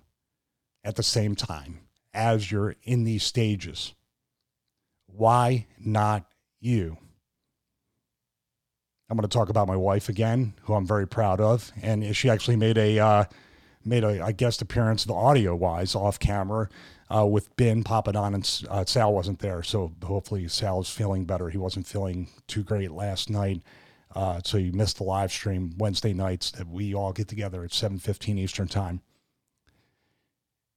at 0.84 0.96
the 0.96 1.04
same 1.04 1.36
time, 1.36 1.80
as 2.14 2.52
you're 2.52 2.76
in 2.84 3.04
these 3.04 3.24
stages, 3.24 3.94
why 5.08 5.68
not 5.80 6.26
you? 6.60 6.98
I'm 9.10 9.18
going 9.18 9.28
to 9.28 9.34
talk 9.34 9.50
about 9.50 9.68
my 9.68 9.76
wife 9.76 10.08
again, 10.08 10.54
who 10.64 10.76
I'm 10.76 10.86
very 10.86 11.08
proud 11.08 11.42
of. 11.42 11.72
And 11.82 12.16
she 12.16 12.30
actually 12.30 12.58
made 12.58 12.78
a 12.78 13.00
uh, 13.00 13.24
made 13.84 14.04
a, 14.04 14.26
a 14.26 14.34
guest 14.34 14.62
appearance, 14.62 15.06
the 15.06 15.14
audio 15.14 15.56
wise, 15.56 15.96
off 15.96 16.20
camera 16.20 16.70
uh, 17.14 17.26
with 17.26 17.56
Ben 17.56 17.84
Papadon, 17.84 18.36
and 18.36 18.68
uh, 18.70 18.86
Sal 18.86 19.14
wasn't 19.14 19.40
there. 19.40 19.64
So 19.64 19.94
hopefully 20.04 20.48
Sal 20.48 20.82
is 20.82 20.90
feeling 20.90 21.26
better. 21.26 21.50
He 21.50 21.58
wasn't 21.58 21.88
feeling 21.88 22.30
too 22.48 22.64
great 22.64 22.92
last 22.92 23.30
night. 23.30 23.62
Uh, 24.16 24.42
so 24.44 24.58
you 24.58 24.72
missed 24.72 24.98
the 24.98 25.04
live 25.04 25.32
stream 25.32 25.74
Wednesday 25.78 26.14
nights 26.14 26.52
that 26.52 26.68
we 26.68 26.94
all 26.94 27.14
get 27.14 27.28
together 27.28 27.64
at 27.64 27.72
7.15 27.72 28.40
Eastern 28.40 28.68
Time. 28.68 29.02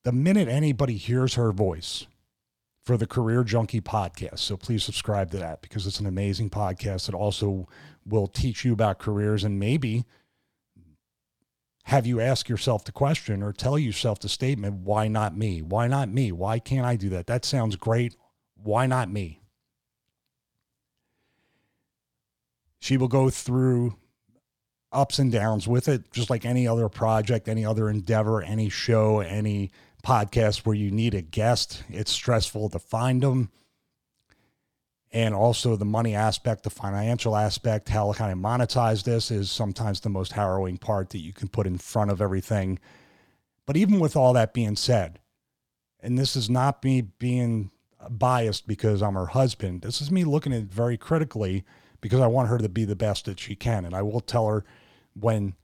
The 0.05 0.13
minute 0.13 0.49
anybody 0.49 0.97
hears 0.97 1.35
her 1.35 1.53
voice 1.53 2.07
for 2.85 2.97
the 2.97 3.07
Career 3.07 3.45
Junkie 3.45 3.81
podcast, 3.81 4.41
so 4.41 4.57
please 4.57 4.83
subscribe 4.83 5.31
to 5.31 5.37
that 5.39 5.63
because 5.63 5.87
it's 5.87 6.01
an 6.01 6.07
amazing 6.07 6.51
podcast 6.51 7.07
that 7.07 7.15
also 7.15 7.69
will 8.05 8.27
teach 8.27 8.65
you 8.65 8.73
about 8.73 8.99
careers 8.99 9.45
and 9.45 9.59
maybe– 9.59 10.05
have 11.85 12.07
you 12.07 12.21
ask 12.21 12.49
yourself 12.49 12.85
the 12.85 12.93
question 12.93 13.43
or 13.43 13.53
tell 13.53 13.79
yourself 13.79 14.21
the 14.21 14.29
statement, 14.29 14.83
why 14.85 15.09
not 15.09 15.37
me? 15.37 15.63
Why 15.63 15.89
not 15.89 16.09
me? 16.09 16.33
Why 16.33 16.59
can't 16.59 16.87
I 16.87 16.97
do 16.97 17.09
that? 17.11 17.27
That 17.27 17.45
sounds 17.45 17.77
great. 17.77 18.17
Why 18.55 18.87
not 18.87 19.11
me? 19.11 19.43
She 22.79 22.97
will 22.97 23.09
go 23.09 23.31
through 23.31 23.97
ups 24.93 25.19
and 25.19 25.33
downs 25.33 25.67
with 25.67 25.89
it, 25.89 26.13
just 26.13 26.31
like 26.31 26.45
any 26.45 26.67
other 26.67 26.89
project, 26.89 27.49
any 27.49 27.65
other 27.65 27.89
endeavor, 27.89 28.43
any 28.43 28.69
show, 28.69 29.21
any 29.21 29.71
podcast 30.03 30.67
where 30.67 30.75
you 30.75 30.91
need 30.91 31.15
a 31.15 31.23
guest. 31.23 31.85
It's 31.89 32.13
stressful 32.13 32.71
to 32.71 32.79
find 32.79 33.23
them 33.23 33.51
and 35.13 35.35
also 35.35 35.77
the 35.77 35.85
money 35.85 36.15
aspect, 36.15 36.63
the 36.63 36.71
financial 36.71 37.37
aspect, 37.37 37.91
how 37.91 38.11
to 38.11 38.19
kind 38.19 38.33
of 38.33 38.39
monetize 38.39 39.05
this 39.05 39.31
is 39.31 39.51
sometimes 39.51 40.01
the 40.01 40.09
most 40.09 40.33
harrowing 40.33 40.79
part 40.79 41.11
that 41.11 41.19
you 41.19 41.35
can 41.35 41.49
put 41.49 41.67
in 41.67 41.77
front 41.77 42.11
of 42.11 42.23
everything. 42.23 42.79
But 43.67 43.77
even 43.77 44.01
with 44.01 44.17
all 44.17 44.33
that 44.33 44.55
being 44.55 44.77
said, 44.77 45.21
and 46.01 46.19
this 46.19 46.35
is 46.35 46.49
not 46.49 46.83
me 46.83 47.03
being 47.03 47.71
biased 48.09 48.67
because 48.67 49.03
I'm 49.03 49.15
her 49.15 49.27
husband, 49.27 49.83
this 49.83 50.01
is 50.01 50.11
me 50.11 50.25
looking 50.25 50.53
at 50.53 50.63
it 50.63 50.73
very 50.73 50.97
critically 50.97 51.63
because 52.01 52.21
I 52.21 52.27
want 52.27 52.49
her 52.49 52.59
to 52.59 52.69
be 52.69 52.85
the 52.87 52.97
best 52.97 53.27
that 53.27 53.39
she 53.39 53.55
can. 53.55 53.85
And 53.85 53.95
I 53.95 54.01
will 54.01 54.21
tell 54.21 54.49
her 54.49 54.65
when 55.15 55.55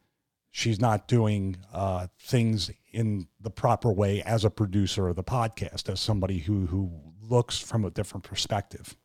she's 0.50 0.80
not 0.80 1.08
doing 1.08 1.56
uh, 1.72 2.06
things 2.18 2.70
in 2.92 3.28
the 3.40 3.50
proper 3.50 3.92
way 3.92 4.22
as 4.22 4.44
a 4.44 4.50
producer 4.50 5.08
of 5.08 5.16
the 5.16 5.24
podcast, 5.24 5.88
as 5.88 6.00
somebody 6.00 6.38
who, 6.38 6.66
who 6.66 6.90
looks 7.22 7.58
from 7.58 7.84
a 7.84 7.90
different 7.90 8.24
perspective. 8.24 8.96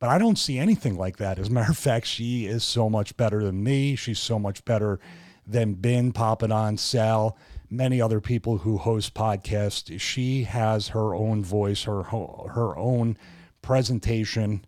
But 0.00 0.10
I 0.10 0.18
don't 0.18 0.38
see 0.38 0.58
anything 0.58 0.96
like 0.96 1.16
that. 1.16 1.38
As 1.38 1.48
a 1.48 1.52
matter 1.52 1.72
of 1.72 1.78
fact, 1.78 2.06
she 2.06 2.46
is 2.46 2.62
so 2.62 2.88
much 2.88 3.16
better 3.16 3.42
than 3.42 3.62
me. 3.62 3.96
She's 3.96 4.20
so 4.20 4.38
much 4.38 4.64
better 4.64 5.00
than 5.46 5.74
Ben, 5.74 6.12
Papadon, 6.12 6.78
Sal, 6.78 7.36
many 7.68 8.00
other 8.00 8.20
people 8.20 8.58
who 8.58 8.78
host 8.78 9.14
podcasts. 9.14 9.98
She 10.00 10.44
has 10.44 10.88
her 10.88 11.14
own 11.14 11.42
voice, 11.42 11.84
her 11.84 12.04
her 12.04 12.76
own 12.78 13.18
presentation, 13.60 14.64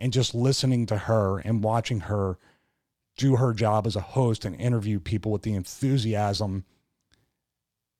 and 0.00 0.12
just 0.12 0.34
listening 0.34 0.86
to 0.86 0.96
her 0.96 1.38
and 1.38 1.62
watching 1.62 2.00
her 2.00 2.38
do 3.16 3.36
her 3.36 3.52
job 3.52 3.86
as 3.86 3.96
a 3.96 4.00
host 4.00 4.44
and 4.44 4.60
interview 4.60 5.00
people 5.00 5.32
with 5.32 5.42
the 5.42 5.54
enthusiasm 5.54 6.64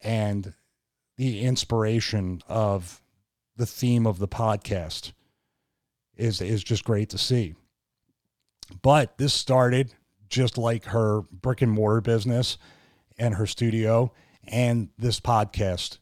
and 0.01 0.55
the 1.17 1.41
inspiration 1.43 2.43
of 2.49 3.03
the 3.57 3.67
theme 3.67 4.07
of 4.07 4.19
the 4.19 4.29
podcast 4.29 5.13
is 6.17 6.41
is 6.41 6.63
just 6.63 6.85
great 6.85 7.09
to 7.11 7.19
see. 7.19 7.55
But 8.83 9.17
this 9.19 9.33
started 9.33 9.95
just 10.29 10.59
like 10.59 10.85
her 10.87 11.23
brick 11.31 11.63
and 11.63 11.73
mortar 11.73 12.01
business 12.01 12.59
and 13.19 13.35
her 13.35 13.47
studio 13.47 14.13
and 14.47 14.91
this 14.99 15.21
podcast. 15.21 15.99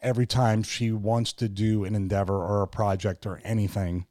Every 0.00 0.26
time 0.26 0.62
she 0.62 0.92
wants 0.92 1.32
to 1.34 1.48
do 1.48 1.84
an 1.84 1.94
endeavor 1.94 2.36
or 2.36 2.62
a 2.62 2.68
project 2.68 3.24
or 3.26 3.40
anything, 3.42 4.06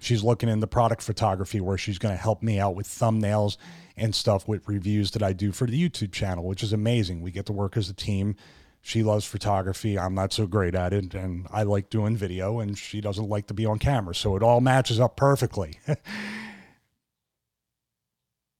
she's 0.00 0.22
looking 0.22 0.48
into 0.48 0.66
product 0.66 1.02
photography 1.02 1.60
where 1.60 1.78
she's 1.78 1.98
going 1.98 2.14
to 2.14 2.20
help 2.20 2.42
me 2.42 2.58
out 2.58 2.74
with 2.74 2.86
thumbnails 2.86 3.56
and 3.96 4.14
stuff 4.14 4.46
with 4.46 4.68
reviews 4.68 5.10
that 5.12 5.22
I 5.22 5.32
do 5.32 5.52
for 5.52 5.66
the 5.66 5.88
YouTube 5.88 6.12
channel, 6.12 6.44
which 6.44 6.62
is 6.62 6.72
amazing. 6.72 7.20
We 7.20 7.30
get 7.30 7.46
to 7.46 7.52
work 7.52 7.76
as 7.76 7.88
a 7.88 7.94
team. 7.94 8.36
She 8.80 9.02
loves 9.02 9.24
photography. 9.24 9.98
I'm 9.98 10.14
not 10.14 10.32
so 10.32 10.46
great 10.46 10.74
at 10.74 10.92
it. 10.92 11.14
And 11.14 11.46
I 11.50 11.64
like 11.64 11.90
doing 11.90 12.16
video, 12.16 12.60
and 12.60 12.78
she 12.78 13.00
doesn't 13.00 13.28
like 13.28 13.48
to 13.48 13.54
be 13.54 13.66
on 13.66 13.78
camera. 13.78 14.14
So 14.14 14.36
it 14.36 14.42
all 14.42 14.60
matches 14.60 15.00
up 15.00 15.16
perfectly. 15.16 15.80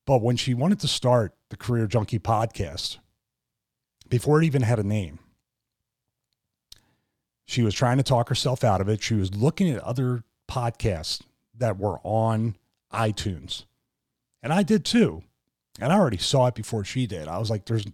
but 0.07 0.23
when 0.23 0.37
she 0.37 0.54
wanted 0.54 0.80
to 0.80 0.88
start 0.88 1.35
the 1.50 1.57
Career 1.57 1.87
Junkie 1.87 2.18
podcast, 2.18 2.99
before 4.09 4.42
it 4.42 4.47
even 4.47 4.62
had 4.62 4.78
a 4.78 4.85
name, 4.85 5.21
she 7.47 7.62
was 7.62 7.75
trying 7.75 7.97
to 7.99 8.02
talk 8.02 8.28
herself 8.28 8.64
out 8.64 8.80
of 8.80 8.88
it. 8.88 9.02
She 9.02 9.14
was 9.14 9.35
looking 9.35 9.71
at 9.71 9.83
other 9.83 10.25
podcasts 10.49 11.23
that 11.59 11.79
were 11.79 11.99
on 12.03 12.57
iTunes. 12.93 13.65
And 14.43 14.53
I 14.53 14.62
did 14.62 14.85
too. 14.85 15.23
And 15.81 15.93
I 15.93 15.99
already 15.99 16.19
saw 16.19 16.47
it 16.47 16.55
before 16.55 16.85
she 16.85 17.07
did. 17.07 17.29
I 17.29 17.38
was 17.38 17.50
like, 17.50 17.67
there's 17.67 17.87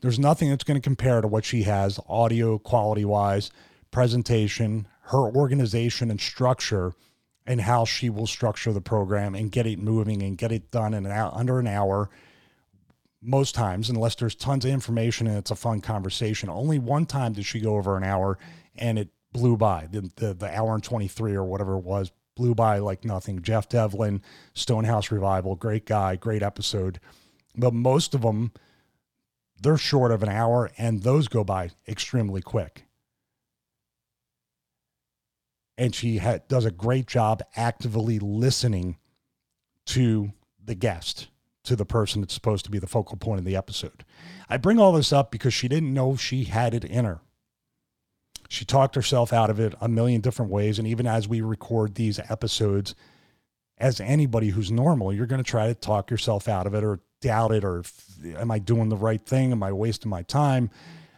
there's 0.00 0.18
nothing 0.18 0.48
that's 0.48 0.64
going 0.64 0.80
to 0.80 0.84
compare 0.84 1.20
to 1.20 1.28
what 1.28 1.44
she 1.44 1.64
has 1.64 2.00
audio 2.08 2.58
quality 2.58 3.04
wise, 3.04 3.50
presentation, 3.90 4.86
her 5.02 5.18
organization 5.18 6.10
and 6.10 6.20
structure, 6.20 6.94
and 7.46 7.60
how 7.60 7.84
she 7.84 8.08
will 8.08 8.26
structure 8.26 8.72
the 8.72 8.80
program 8.80 9.34
and 9.34 9.52
get 9.52 9.66
it 9.66 9.78
moving 9.78 10.22
and 10.22 10.38
get 10.38 10.52
it 10.52 10.70
done 10.70 10.94
in 10.94 11.04
an 11.04 11.12
hour, 11.12 11.32
under 11.34 11.58
an 11.58 11.66
hour. 11.66 12.08
Most 13.22 13.54
times, 13.54 13.90
unless 13.90 14.14
there's 14.14 14.34
tons 14.34 14.64
of 14.64 14.70
information 14.70 15.26
and 15.26 15.36
it's 15.36 15.50
a 15.50 15.56
fun 15.56 15.82
conversation. 15.82 16.48
Only 16.48 16.78
one 16.78 17.04
time 17.04 17.34
did 17.34 17.44
she 17.44 17.60
go 17.60 17.76
over 17.76 17.98
an 17.98 18.04
hour 18.04 18.38
and 18.76 18.98
it 18.98 19.10
blew 19.32 19.58
by. 19.58 19.88
The, 19.90 20.10
the, 20.16 20.32
the 20.32 20.56
hour 20.56 20.74
and 20.74 20.82
23 20.82 21.34
or 21.34 21.44
whatever 21.44 21.76
it 21.76 21.84
was 21.84 22.10
blew 22.36 22.54
by 22.54 22.78
like 22.78 23.04
nothing. 23.04 23.42
Jeff 23.42 23.68
Devlin, 23.68 24.22
Stonehouse 24.54 25.10
Revival, 25.10 25.56
great 25.56 25.86
guy, 25.86 26.16
great 26.16 26.42
episode. 26.42 27.00
But 27.56 27.74
most 27.74 28.14
of 28.14 28.22
them, 28.22 28.52
they're 29.60 29.76
short 29.76 30.10
of 30.10 30.22
an 30.22 30.28
hour 30.28 30.70
and 30.78 31.02
those 31.02 31.28
go 31.28 31.44
by 31.44 31.70
extremely 31.86 32.40
quick. 32.40 32.86
And 35.76 35.94
she 35.94 36.20
does 36.48 36.64
a 36.64 36.70
great 36.70 37.06
job 37.06 37.42
actively 37.56 38.18
listening 38.18 38.98
to 39.86 40.32
the 40.62 40.74
guest, 40.74 41.28
to 41.64 41.74
the 41.74 41.86
person 41.86 42.20
that's 42.20 42.34
supposed 42.34 42.64
to 42.66 42.70
be 42.70 42.78
the 42.78 42.86
focal 42.86 43.16
point 43.16 43.38
of 43.38 43.44
the 43.44 43.56
episode. 43.56 44.04
I 44.48 44.56
bring 44.56 44.78
all 44.78 44.92
this 44.92 45.12
up 45.12 45.30
because 45.30 45.54
she 45.54 45.68
didn't 45.68 45.94
know 45.94 46.16
she 46.16 46.44
had 46.44 46.74
it 46.74 46.84
in 46.84 47.04
her. 47.06 47.20
She 48.50 48.64
talked 48.64 48.96
herself 48.96 49.32
out 49.32 49.48
of 49.48 49.60
it 49.60 49.74
a 49.80 49.88
million 49.88 50.20
different 50.20 50.50
ways. 50.50 50.80
And 50.80 50.88
even 50.88 51.06
as 51.06 51.28
we 51.28 51.40
record 51.40 51.94
these 51.94 52.18
episodes, 52.18 52.96
as 53.78 54.00
anybody 54.00 54.48
who's 54.48 54.72
normal, 54.72 55.12
you're 55.12 55.26
going 55.26 55.42
to 55.42 55.48
try 55.48 55.68
to 55.68 55.74
talk 55.74 56.10
yourself 56.10 56.48
out 56.48 56.66
of 56.66 56.74
it 56.74 56.82
or 56.82 56.98
doubt 57.20 57.52
it 57.52 57.62
or 57.64 57.84
am 58.36 58.50
I 58.50 58.58
doing 58.58 58.88
the 58.88 58.96
right 58.96 59.24
thing? 59.24 59.52
Am 59.52 59.62
I 59.62 59.70
wasting 59.70 60.10
my 60.10 60.22
time? 60.22 60.68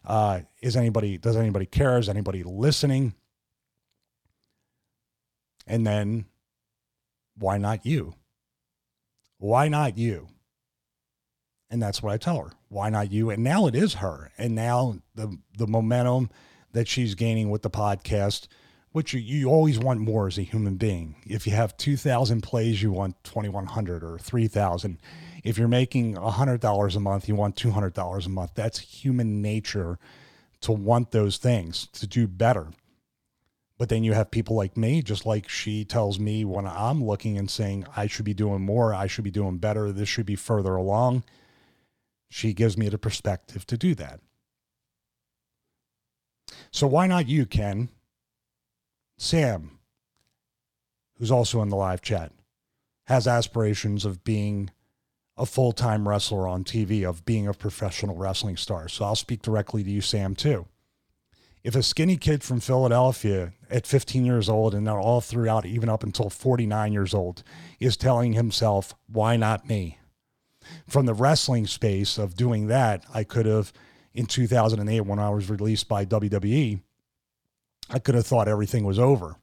Uh, 0.04 0.40
is 0.60 0.76
anybody, 0.76 1.16
does 1.16 1.36
anybody 1.36 1.64
care? 1.64 1.96
Is 1.96 2.10
anybody 2.10 2.42
listening? 2.42 3.14
And 5.66 5.86
then 5.86 6.26
why 7.38 7.56
not 7.56 7.86
you? 7.86 8.12
Why 9.38 9.68
not 9.68 9.96
you? 9.96 10.28
And 11.70 11.82
that's 11.82 12.02
what 12.02 12.12
I 12.12 12.18
tell 12.18 12.36
her. 12.44 12.50
Why 12.68 12.90
not 12.90 13.10
you? 13.10 13.30
And 13.30 13.42
now 13.42 13.66
it 13.68 13.74
is 13.74 13.94
her. 13.94 14.30
And 14.36 14.54
now 14.54 14.98
the 15.14 15.38
the 15.56 15.66
momentum 15.66 16.28
that 16.72 16.88
she's 16.88 17.14
gaining 17.14 17.50
with 17.50 17.62
the 17.62 17.70
podcast, 17.70 18.48
which 18.92 19.12
you, 19.14 19.20
you 19.20 19.48
always 19.48 19.78
want 19.78 20.00
more 20.00 20.26
as 20.26 20.38
a 20.38 20.42
human 20.42 20.76
being. 20.76 21.16
If 21.26 21.46
you 21.46 21.52
have 21.54 21.76
2,000 21.76 22.42
plays, 22.42 22.82
you 22.82 22.92
want 22.92 23.22
2,100 23.24 24.02
or 24.02 24.18
3,000. 24.18 24.98
If 25.44 25.58
you're 25.58 25.68
making 25.68 26.16
$100 26.16 26.96
a 26.96 27.00
month, 27.00 27.28
you 27.28 27.34
want 27.34 27.56
$200 27.56 28.26
a 28.26 28.28
month. 28.28 28.52
That's 28.54 28.78
human 28.78 29.42
nature 29.42 29.98
to 30.60 30.72
want 30.72 31.10
those 31.10 31.36
things, 31.36 31.88
to 31.88 32.06
do 32.06 32.26
better. 32.26 32.68
But 33.78 33.88
then 33.88 34.04
you 34.04 34.12
have 34.12 34.30
people 34.30 34.54
like 34.54 34.76
me, 34.76 35.02
just 35.02 35.26
like 35.26 35.48
she 35.48 35.84
tells 35.84 36.20
me 36.20 36.44
when 36.44 36.66
I'm 36.68 37.04
looking 37.04 37.36
and 37.36 37.50
saying, 37.50 37.86
I 37.96 38.06
should 38.06 38.24
be 38.24 38.34
doing 38.34 38.62
more, 38.62 38.94
I 38.94 39.08
should 39.08 39.24
be 39.24 39.30
doing 39.30 39.58
better, 39.58 39.90
this 39.90 40.08
should 40.08 40.26
be 40.26 40.36
further 40.36 40.76
along. 40.76 41.24
She 42.28 42.52
gives 42.54 42.78
me 42.78 42.88
the 42.88 42.98
perspective 42.98 43.66
to 43.66 43.76
do 43.76 43.96
that. 43.96 44.20
So 46.72 46.86
why 46.86 47.06
not 47.06 47.28
you, 47.28 47.44
Ken? 47.44 47.90
Sam, 49.18 49.78
who's 51.18 51.30
also 51.30 51.62
in 51.62 51.68
the 51.68 51.76
live 51.76 52.00
chat, 52.00 52.32
has 53.06 53.28
aspirations 53.28 54.04
of 54.04 54.24
being 54.24 54.70
a 55.36 55.44
full 55.44 55.72
time 55.72 56.08
wrestler 56.08 56.48
on 56.48 56.64
TV, 56.64 57.08
of 57.08 57.24
being 57.24 57.46
a 57.46 57.54
professional 57.54 58.16
wrestling 58.16 58.56
star. 58.56 58.88
So 58.88 59.04
I'll 59.04 59.14
speak 59.14 59.42
directly 59.42 59.84
to 59.84 59.90
you, 59.90 60.00
Sam, 60.00 60.34
too. 60.34 60.66
If 61.62 61.76
a 61.76 61.82
skinny 61.82 62.16
kid 62.16 62.42
from 62.42 62.58
Philadelphia 62.58 63.52
at 63.70 63.86
15 63.86 64.24
years 64.24 64.48
old 64.48 64.74
and 64.74 64.88
all 64.88 65.20
throughout, 65.20 65.64
even 65.64 65.88
up 65.88 66.02
until 66.02 66.30
49 66.30 66.92
years 66.92 67.14
old, 67.14 67.44
is 67.78 67.96
telling 67.96 68.32
himself, 68.32 68.94
why 69.06 69.36
not 69.36 69.68
me? 69.68 69.98
From 70.88 71.06
the 71.06 71.14
wrestling 71.14 71.66
space 71.66 72.18
of 72.18 72.34
doing 72.34 72.66
that, 72.68 73.04
I 73.14 73.24
could 73.24 73.46
have 73.46 73.72
in 74.14 74.26
2008 74.26 75.00
when 75.02 75.18
I 75.18 75.30
was 75.30 75.50
released 75.50 75.88
by 75.88 76.04
WWE, 76.04 76.80
I 77.90 77.98
could 77.98 78.14
have 78.14 78.26
thought 78.26 78.48
everything 78.48 78.84
was 78.84 78.98
over. 78.98 79.36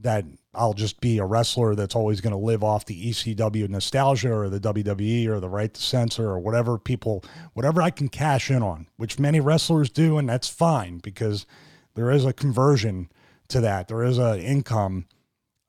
That 0.00 0.24
I'll 0.52 0.74
just 0.74 1.00
be 1.00 1.18
a 1.18 1.24
wrestler 1.24 1.74
that's 1.74 1.94
always 1.94 2.20
going 2.20 2.32
to 2.32 2.38
live 2.38 2.64
off 2.64 2.84
the 2.84 3.10
ECW 3.10 3.68
nostalgia 3.68 4.32
or 4.32 4.48
the 4.48 4.60
WWE 4.60 5.28
or 5.28 5.40
the 5.40 5.48
right 5.48 5.72
to 5.72 5.80
censor 5.80 6.28
or 6.28 6.38
whatever 6.38 6.78
people, 6.78 7.24
whatever 7.52 7.80
I 7.80 7.90
can 7.90 8.08
cash 8.08 8.50
in 8.50 8.62
on, 8.62 8.88
which 8.96 9.18
many 9.18 9.40
wrestlers 9.40 9.90
do, 9.90 10.18
and 10.18 10.28
that's 10.28 10.48
fine 10.48 10.98
because 10.98 11.46
there 11.94 12.10
is 12.10 12.24
a 12.24 12.32
conversion 12.32 13.08
to 13.48 13.60
that. 13.60 13.88
There 13.88 14.02
is 14.02 14.18
an 14.18 14.40
income 14.40 15.06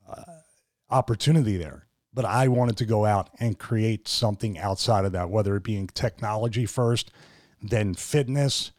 uh, 0.10 0.24
opportunity 0.89 1.58
there. 1.58 1.86
But 2.13 2.25
I 2.25 2.48
wanted 2.48 2.77
to 2.77 2.86
go 2.86 3.05
out 3.05 3.29
and 3.39 3.60
create 3.60 4.08
something 4.08 4.58
outside 4.58 5.03
of 5.03 5.12
that, 5.12 5.29
whether 5.29 5.55
it 5.58 5.63
be 5.63 5.75
in 5.75 5.88
technology 5.88 6.65
first, 6.65 7.12
then 7.62 7.94
fitness, 7.94 8.72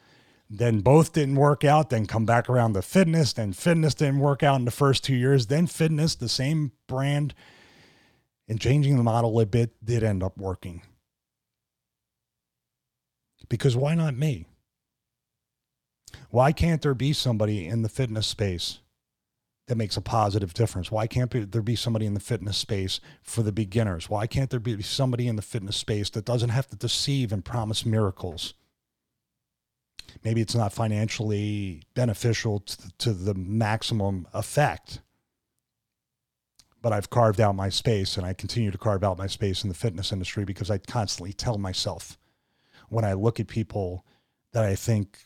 then 0.49 0.81
both 0.81 1.13
didn't 1.13 1.35
work 1.35 1.65
out, 1.65 1.91
then 1.91 2.07
come 2.07 2.25
back 2.25 2.49
around 2.49 2.75
to 2.75 2.83
fitness, 2.83 3.33
then 3.33 3.53
fitness 3.53 3.95
didn't 3.95 4.21
work 4.21 4.43
out 4.43 4.59
in 4.59 4.65
the 4.65 4.71
first 4.71 5.05
two 5.05 5.15
years, 5.15 5.47
then 5.47 5.67
fitness, 5.67 6.15
the 6.15 6.29
same 6.29 6.73
brand, 6.87 7.35
and 8.49 8.61
changing 8.61 8.97
the 8.97 9.03
model 9.03 9.41
a 9.41 9.47
bit 9.47 9.73
did 9.85 10.05
end 10.05 10.23
up 10.23 10.39
working. 10.39 10.83
Because 13.49 13.77
why 13.77 13.95
not 13.95 14.17
me? 14.17 14.47
Why 16.31 16.53
can't 16.53 16.83
there 16.83 16.95
be 16.95 17.13
somebody 17.13 17.67
in 17.67 17.83
the 17.83 17.89
fitness 17.89 18.27
space 18.27 18.79
that 19.67 19.77
makes 19.77 19.97
a 19.97 20.01
positive 20.01 20.55
difference? 20.55 20.91
Why 20.91 21.07
can't 21.07 21.31
there 21.53 21.63
be 21.63 21.77
somebody 21.77 22.07
in 22.07 22.15
the 22.15 22.21
fitness 22.21 22.57
space 22.57 23.01
for 23.23 23.43
the 23.43 23.53
beginners? 23.53 24.09
Why 24.09 24.27
can't 24.27 24.51
there 24.51 24.61
be 24.61 24.81
somebody 24.83 25.29
in 25.29 25.37
the 25.37 25.43
fitness 25.43 25.77
space 25.77 26.11
that 26.11 26.25
doesn't 26.25 26.51
have 26.51 26.69
to 26.69 26.77
deceive 26.77 27.33
and 27.33 27.45
promise 27.45 27.85
miracles? 27.85 28.55
Maybe 30.25 30.41
it's 30.41 30.55
not 30.55 30.73
financially 30.73 31.83
beneficial 31.95 32.61
to, 32.61 32.91
to 32.99 33.13
the 33.13 33.35
maximum 33.35 34.27
effect 34.33 35.01
but 36.87 36.93
I've 36.93 37.11
carved 37.11 37.41
out 37.41 37.57
my 37.57 37.69
space 37.69 38.17
and 38.17 38.25
I 38.25 38.33
continue 38.33 38.71
to 38.71 38.79
carve 38.79 39.03
out 39.03 39.19
my 39.19 39.27
space 39.27 39.65
in 39.65 39.69
the 39.69 39.75
fitness 39.75 40.13
industry 40.13 40.45
because 40.45 40.71
I 40.71 40.79
constantly 40.79 41.33
tell 41.33 41.59
myself 41.59 42.17
when 42.89 43.05
I 43.05 43.15
look 43.15 43.41
at 43.41 43.49
people 43.49 44.05
that 44.53 44.65
I 44.65 44.77
think 44.77 45.19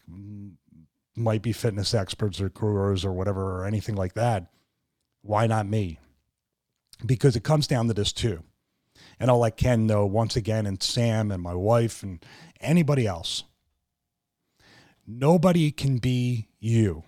might 1.14 1.42
be 1.42 1.52
fitness 1.52 1.92
experts 1.92 2.40
or 2.40 2.49
gurus 2.49 3.04
or 3.04 3.12
whatever 3.12 3.58
or 3.60 3.66
anything 3.66 3.94
like 3.94 4.14
that, 4.14 4.50
why 5.20 5.46
not 5.46 5.66
me? 5.66 5.99
Because 7.04 7.37
it 7.37 7.44
comes 7.44 7.66
down 7.66 7.88
to 7.88 7.94
this 7.94 8.12
too. 8.14 8.42
And 9.18 9.30
I'll 9.30 9.40
let 9.40 9.58
Ken 9.58 9.87
know 9.87 10.06
once 10.06 10.37
again, 10.37 10.66
and 10.66 10.82
Sam 10.82 11.30
and 11.30 11.42
my 11.42 11.54
wife 11.54 12.02
and 12.02 12.25
anybody 12.60 13.06
else 13.06 13.44
Nobody 15.12 15.73
can 15.73 15.99
be 15.99 16.47
you. 16.61 17.02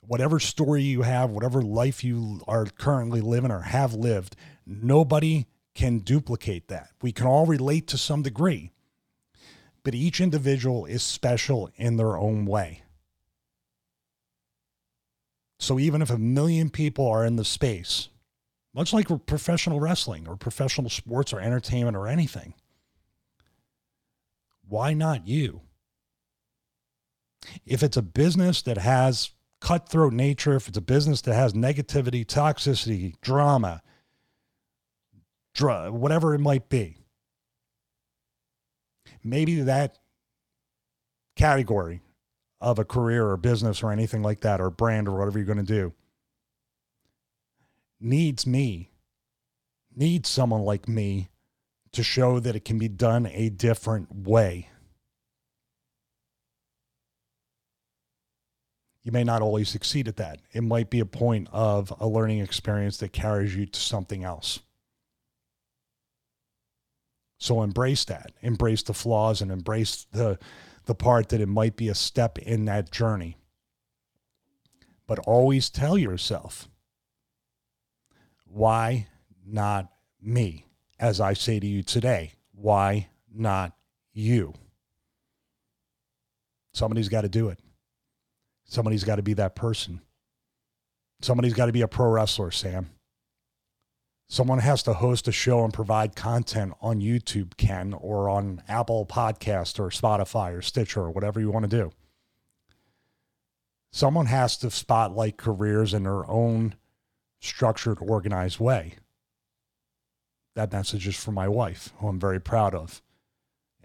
Whatever 0.00 0.38
story 0.38 0.84
you 0.84 1.02
have, 1.02 1.30
whatever 1.30 1.62
life 1.62 2.04
you 2.04 2.42
are 2.46 2.66
currently 2.66 3.20
living 3.20 3.50
or 3.50 3.62
have 3.62 3.92
lived, 3.92 4.36
nobody 4.64 5.46
can 5.74 5.98
duplicate 5.98 6.68
that. 6.68 6.90
We 7.02 7.10
can 7.10 7.26
all 7.26 7.44
relate 7.44 7.88
to 7.88 7.98
some 7.98 8.22
degree, 8.22 8.70
but 9.82 9.96
each 9.96 10.20
individual 10.20 10.86
is 10.86 11.02
special 11.02 11.70
in 11.74 11.96
their 11.96 12.16
own 12.16 12.46
way. 12.46 12.82
So 15.58 15.80
even 15.80 16.02
if 16.02 16.10
a 16.10 16.18
million 16.18 16.70
people 16.70 17.08
are 17.08 17.26
in 17.26 17.34
the 17.34 17.44
space, 17.44 18.10
much 18.72 18.92
like 18.92 19.08
professional 19.26 19.80
wrestling 19.80 20.28
or 20.28 20.36
professional 20.36 20.88
sports 20.88 21.32
or 21.32 21.40
entertainment 21.40 21.96
or 21.96 22.06
anything, 22.06 22.54
why 24.68 24.94
not 24.94 25.26
you? 25.26 25.62
If 27.64 27.82
it's 27.82 27.96
a 27.96 28.02
business 28.02 28.62
that 28.62 28.78
has 28.78 29.30
cutthroat 29.60 30.12
nature, 30.12 30.54
if 30.54 30.68
it's 30.68 30.78
a 30.78 30.82
business 30.82 31.20
that 31.22 31.34
has 31.34 31.52
negativity, 31.54 32.24
toxicity, 32.26 33.14
drama, 33.20 33.82
dr- 35.54 35.92
whatever 35.92 36.34
it 36.34 36.40
might 36.40 36.68
be, 36.68 36.98
maybe 39.24 39.60
that 39.62 39.98
category 41.36 42.02
of 42.60 42.78
a 42.78 42.84
career 42.84 43.26
or 43.26 43.36
business 43.36 43.82
or 43.82 43.92
anything 43.92 44.22
like 44.22 44.40
that 44.40 44.60
or 44.60 44.70
brand 44.70 45.08
or 45.08 45.16
whatever 45.16 45.38
you're 45.38 45.46
going 45.46 45.58
to 45.58 45.64
do 45.64 45.92
needs 48.00 48.46
me, 48.46 48.90
needs 49.94 50.28
someone 50.28 50.62
like 50.62 50.88
me 50.88 51.28
to 51.92 52.02
show 52.02 52.40
that 52.40 52.56
it 52.56 52.64
can 52.64 52.78
be 52.78 52.88
done 52.88 53.26
a 53.26 53.48
different 53.48 54.14
way. 54.14 54.68
You 59.02 59.12
may 59.12 59.24
not 59.24 59.40
always 59.40 59.70
succeed 59.70 60.06
at 60.06 60.16
that. 60.16 60.40
It 60.52 60.62
might 60.62 60.90
be 60.90 61.00
a 61.00 61.06
point 61.06 61.48
of 61.50 61.92
a 61.98 62.06
learning 62.06 62.40
experience 62.40 62.98
that 62.98 63.12
carries 63.12 63.56
you 63.56 63.64
to 63.64 63.80
something 63.80 64.22
else. 64.22 64.60
So 67.38 67.62
embrace 67.62 68.04
that. 68.04 68.32
Embrace 68.42 68.82
the 68.82 68.92
flaws 68.92 69.40
and 69.40 69.50
embrace 69.50 70.06
the 70.12 70.38
the 70.84 70.94
part 70.94 71.28
that 71.28 71.40
it 71.40 71.48
might 71.48 71.76
be 71.76 71.88
a 71.88 71.94
step 71.94 72.38
in 72.38 72.64
that 72.64 72.90
journey. 72.90 73.36
But 75.06 75.18
always 75.20 75.68
tell 75.68 75.98
yourself, 75.98 76.66
why 78.46 79.08
not 79.46 79.90
me? 80.20 80.67
As 80.98 81.20
I 81.20 81.32
say 81.32 81.60
to 81.60 81.66
you 81.66 81.82
today, 81.82 82.32
why 82.52 83.08
not 83.32 83.72
you? 84.12 84.54
Somebody's 86.72 87.08
got 87.08 87.22
to 87.22 87.28
do 87.28 87.48
it. 87.48 87.60
Somebody's 88.64 89.04
got 89.04 89.16
to 89.16 89.22
be 89.22 89.34
that 89.34 89.54
person. 89.54 90.00
Somebody's 91.20 91.54
got 91.54 91.66
to 91.66 91.72
be 91.72 91.80
a 91.80 91.88
pro 91.88 92.10
wrestler, 92.10 92.50
Sam. 92.50 92.90
Someone 94.28 94.58
has 94.58 94.82
to 94.82 94.92
host 94.92 95.26
a 95.26 95.32
show 95.32 95.64
and 95.64 95.72
provide 95.72 96.14
content 96.14 96.74
on 96.82 97.00
YouTube, 97.00 97.56
Ken, 97.56 97.94
or 97.94 98.28
on 98.28 98.62
Apple 98.68 99.06
Podcast 99.06 99.80
or 99.80 99.88
Spotify 99.88 100.54
or 100.56 100.60
Stitcher 100.60 101.00
or 101.00 101.10
whatever 101.10 101.40
you 101.40 101.50
want 101.50 101.68
to 101.68 101.76
do. 101.76 101.92
Someone 103.90 104.26
has 104.26 104.58
to 104.58 104.70
spotlight 104.70 105.38
careers 105.38 105.94
in 105.94 106.02
their 106.02 106.28
own 106.30 106.74
structured, 107.40 107.98
organized 108.00 108.60
way. 108.60 108.96
That 110.58 110.72
message 110.72 111.06
is 111.06 111.14
for 111.14 111.30
my 111.30 111.46
wife, 111.46 111.92
who 111.98 112.08
I'm 112.08 112.18
very 112.18 112.40
proud 112.40 112.74
of. 112.74 113.00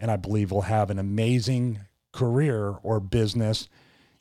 And 0.00 0.10
I 0.10 0.16
believe 0.16 0.50
will 0.50 0.62
have 0.62 0.90
an 0.90 0.98
amazing 0.98 1.78
career 2.12 2.80
or 2.82 2.98
business 2.98 3.68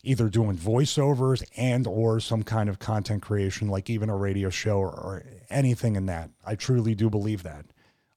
either 0.04 0.30
doing 0.30 0.56
voiceovers 0.56 1.44
and 1.58 1.88
or 1.88 2.20
some 2.20 2.44
kind 2.44 2.70
of 2.70 2.78
content 2.78 3.24
creation 3.24 3.70
like 3.70 3.90
even 3.90 4.08
a 4.08 4.16
radio 4.16 4.52
show 4.52 4.78
or, 4.78 4.92
or, 4.92 5.24
anything 5.50 5.96
in 5.96 6.06
that. 6.06 6.30
I 6.46 6.54
truly 6.54 6.94
do 6.94 7.10
believe 7.10 7.42
that. 7.42 7.66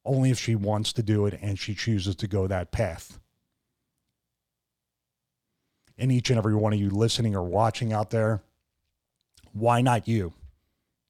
Only 0.05 0.31
if 0.31 0.39
she 0.39 0.55
wants 0.55 0.93
to 0.93 1.03
do 1.03 1.25
it 1.25 1.39
and 1.41 1.59
she 1.59 1.75
chooses 1.75 2.15
to 2.17 2.27
go 2.27 2.47
that 2.47 2.71
path. 2.71 3.19
And 5.97 6.13
each 6.13 6.29
and 6.29 6.37
every 6.37 6.55
one 6.55 6.75
of 6.75 6.79
you 6.79 6.91
listening 6.91 7.35
or 7.35 7.43
watching 7.43 7.91
out 7.91 8.11
there 8.11 8.43
why 9.55 9.81
not 9.81 10.07
you? 10.07 10.35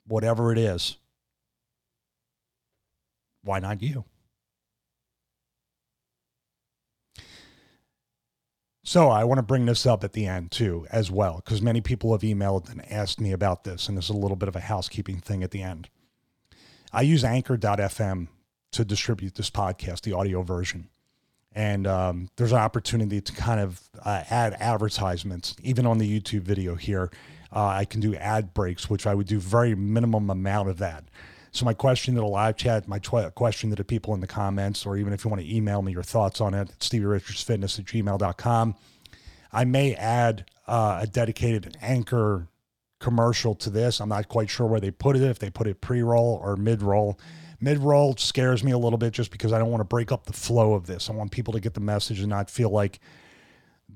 Whatever 0.07 0.53
it 0.53 0.59
is 0.59 0.99
why 3.47 3.59
not 3.59 3.83
you 3.83 4.05
So 8.87 9.09
I 9.09 9.25
want 9.25 9.39
to 9.39 9.43
bring 9.43 9.67
this 9.67 9.85
up 9.85 10.05
at 10.05 10.13
the 10.13 10.27
end 10.27 10.53
too, 10.53 10.87
as 10.93 11.11
well, 11.11 11.43
because 11.45 11.61
many 11.61 11.81
people 11.81 12.13
have 12.13 12.21
emailed 12.21 12.71
and 12.71 12.89
asked 12.89 13.21
me 13.21 13.33
about 13.33 13.65
this, 13.65 13.89
and 13.89 13.99
it's 13.99 14.11
a 14.11 14.13
little 14.13 14.37
bit 14.37 14.49
of 14.49 14.55
a 14.55 14.61
housekeeping 14.61 15.19
thing 15.19 15.43
at 15.43 15.51
the 15.51 15.61
end. 15.61 15.89
I 16.93 17.03
use 17.03 17.25
Anchor.fm 17.25 18.29
to 18.71 18.85
distribute 18.85 19.35
this 19.35 19.51
podcast, 19.51 20.03
the 20.03 20.13
audio 20.13 20.43
version, 20.43 20.89
and 21.53 21.85
um, 21.89 22.29
there's 22.37 22.53
an 22.53 22.59
opportunity 22.59 23.21
to 23.21 23.33
kind 23.33 23.59
of 23.59 23.81
uh, 24.05 24.23
add 24.31 24.57
advertisements, 24.61 25.57
even 25.65 25.85
on 25.85 25.99
the 25.99 26.21
YouTube 26.21 26.43
video 26.43 26.77
here. 26.77 27.11
Uh, 27.53 27.67
I 27.67 27.87
can 27.87 28.01
do 28.01 28.15
ad 28.15 28.55
breaks, 28.55 28.89
which 28.89 29.05
I 29.05 29.17
would 29.17 29.27
do 29.27 29.41
very 29.41 29.75
minimum 29.75 30.31
amount 30.31 30.69
of 30.69 30.79
that. 30.79 31.03
So 31.57 31.65
my 31.65 31.73
question 31.73 32.15
to 32.17 32.21
the 32.21 32.27
live 32.27 32.57
chat, 32.57 32.87
my 32.87 32.99
tw- 32.99 33.35
question 33.35 33.71
to 33.71 33.77
the 33.77 33.85
people 33.85 34.13
in 34.13 34.21
the 34.21 34.27
comments, 34.27 34.85
or 34.85 34.99
even 34.99 35.15
if 35.15 35.25
you 35.25 35.31
want 35.31 35.43
to 35.43 35.55
email 35.55 35.81
me 35.81 35.91
your 35.91 36.03
thoughts 36.03 36.39
on 36.39 36.53
it, 36.53 36.71
Stevie 36.81 37.07
Richards 37.07 37.43
Fitness 37.43 37.79
at 37.79 37.87
gmail.com. 37.87 38.75
I 39.55 39.65
may 39.65 39.95
add 39.95 40.45
uh, 40.67 40.99
a 41.01 41.07
dedicated 41.07 41.79
anchor 41.81 42.49
commercial 43.01 43.55
to 43.55 43.71
this. 43.71 44.01
I'm 44.01 44.11
not 44.11 44.29
quite 44.29 44.51
sure 44.51 44.67
where 44.67 44.81
they 44.81 44.91
put 44.91 45.17
it, 45.17 45.23
if 45.23 45.39
they 45.39 45.49
put 45.49 45.67
it 45.67 45.81
pre-roll 45.81 46.39
or 46.43 46.57
mid-roll. 46.57 47.19
Mid-roll 47.59 48.17
scares 48.17 48.63
me 48.63 48.73
a 48.73 48.79
little 48.79 48.99
bit 48.99 49.15
just 49.15 49.31
because 49.31 49.55
I 49.55 49.59
don't 49.59 49.71
want 49.71 49.81
to 49.81 49.87
break 49.87 50.13
up 50.13 50.27
the 50.27 50.35
flow 50.35 50.75
of 50.75 50.87
this. 50.87 51.09
I 51.09 51.15
want 51.15 51.31
people 51.31 51.55
to 51.55 51.61
get 51.61 51.73
the 51.73 51.81
message 51.81 52.21
and 52.21 52.29
not 52.29 52.51
feel 52.51 52.69
like– 52.69 53.01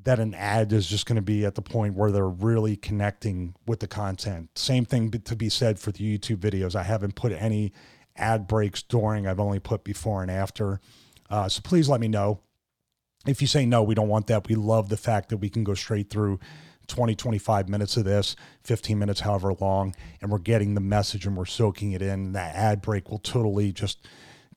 that 0.05 0.19
an 0.19 0.35
ad 0.35 0.73
is 0.73 0.87
just 0.87 1.07
going 1.07 1.17
to 1.17 1.23
be 1.23 1.45
at 1.45 1.55
the 1.55 1.63
point 1.63 1.95
where 1.95 2.11
they're 2.11 2.29
really 2.29 2.77
connecting 2.77 3.55
with 3.67 3.81
the 3.81 3.87
content. 3.87 4.51
Same 4.57 4.85
thing 4.85 5.11
to 5.11 5.37
be 5.37 5.49
said 5.49 5.79
for 5.79 5.93
the 5.93 6.19
YouTube 6.19 6.39
videos. 6.39 6.75
I 6.75 6.83
haven't 6.83 7.15
put 7.15 7.33
any 7.33 7.73
ad 8.17 8.47
breaks 8.47 8.83
during, 8.83 9.27
I've 9.27 9.41
only 9.41 9.59
put 9.59 9.85
before 9.85 10.23
and 10.23 10.31
after. 10.31 10.81
Uh, 11.29 11.49
so 11.49 11.61
please 11.63 11.89
let 11.89 12.01
me 12.01 12.09
know. 12.09 12.41
If 13.27 13.41
you 13.41 13.47
say 13.47 13.67
no, 13.67 13.83
we 13.83 13.95
don't 13.95 14.09
want 14.09 14.27
that. 14.29 14.49
We 14.49 14.55
love 14.55 14.89
the 14.89 14.97
fact 14.97 15.29
that 15.29 15.37
we 15.37 15.51
can 15.51 15.65
go 15.65 15.75
straight 15.75 16.09
through 16.09 16.41
20, 16.87 17.15
25 17.15 17.69
minutes 17.69 17.97
of 17.97 18.05
this, 18.05 18.35
15 18.65 18.99
minutes, 18.99 19.21
however 19.21 19.55
long, 19.61 19.95
and 20.21 20.31
we're 20.31 20.39
getting 20.39 20.75
the 20.75 20.81
message 20.81 21.27
and 21.27 21.37
we're 21.37 21.45
soaking 21.45 21.93
it 21.93 22.03
in. 22.03 22.33
That 22.33 22.55
ad 22.55 22.83
break 22.83 23.11
will 23.11 23.19
totally 23.19 23.73
just 23.73 24.07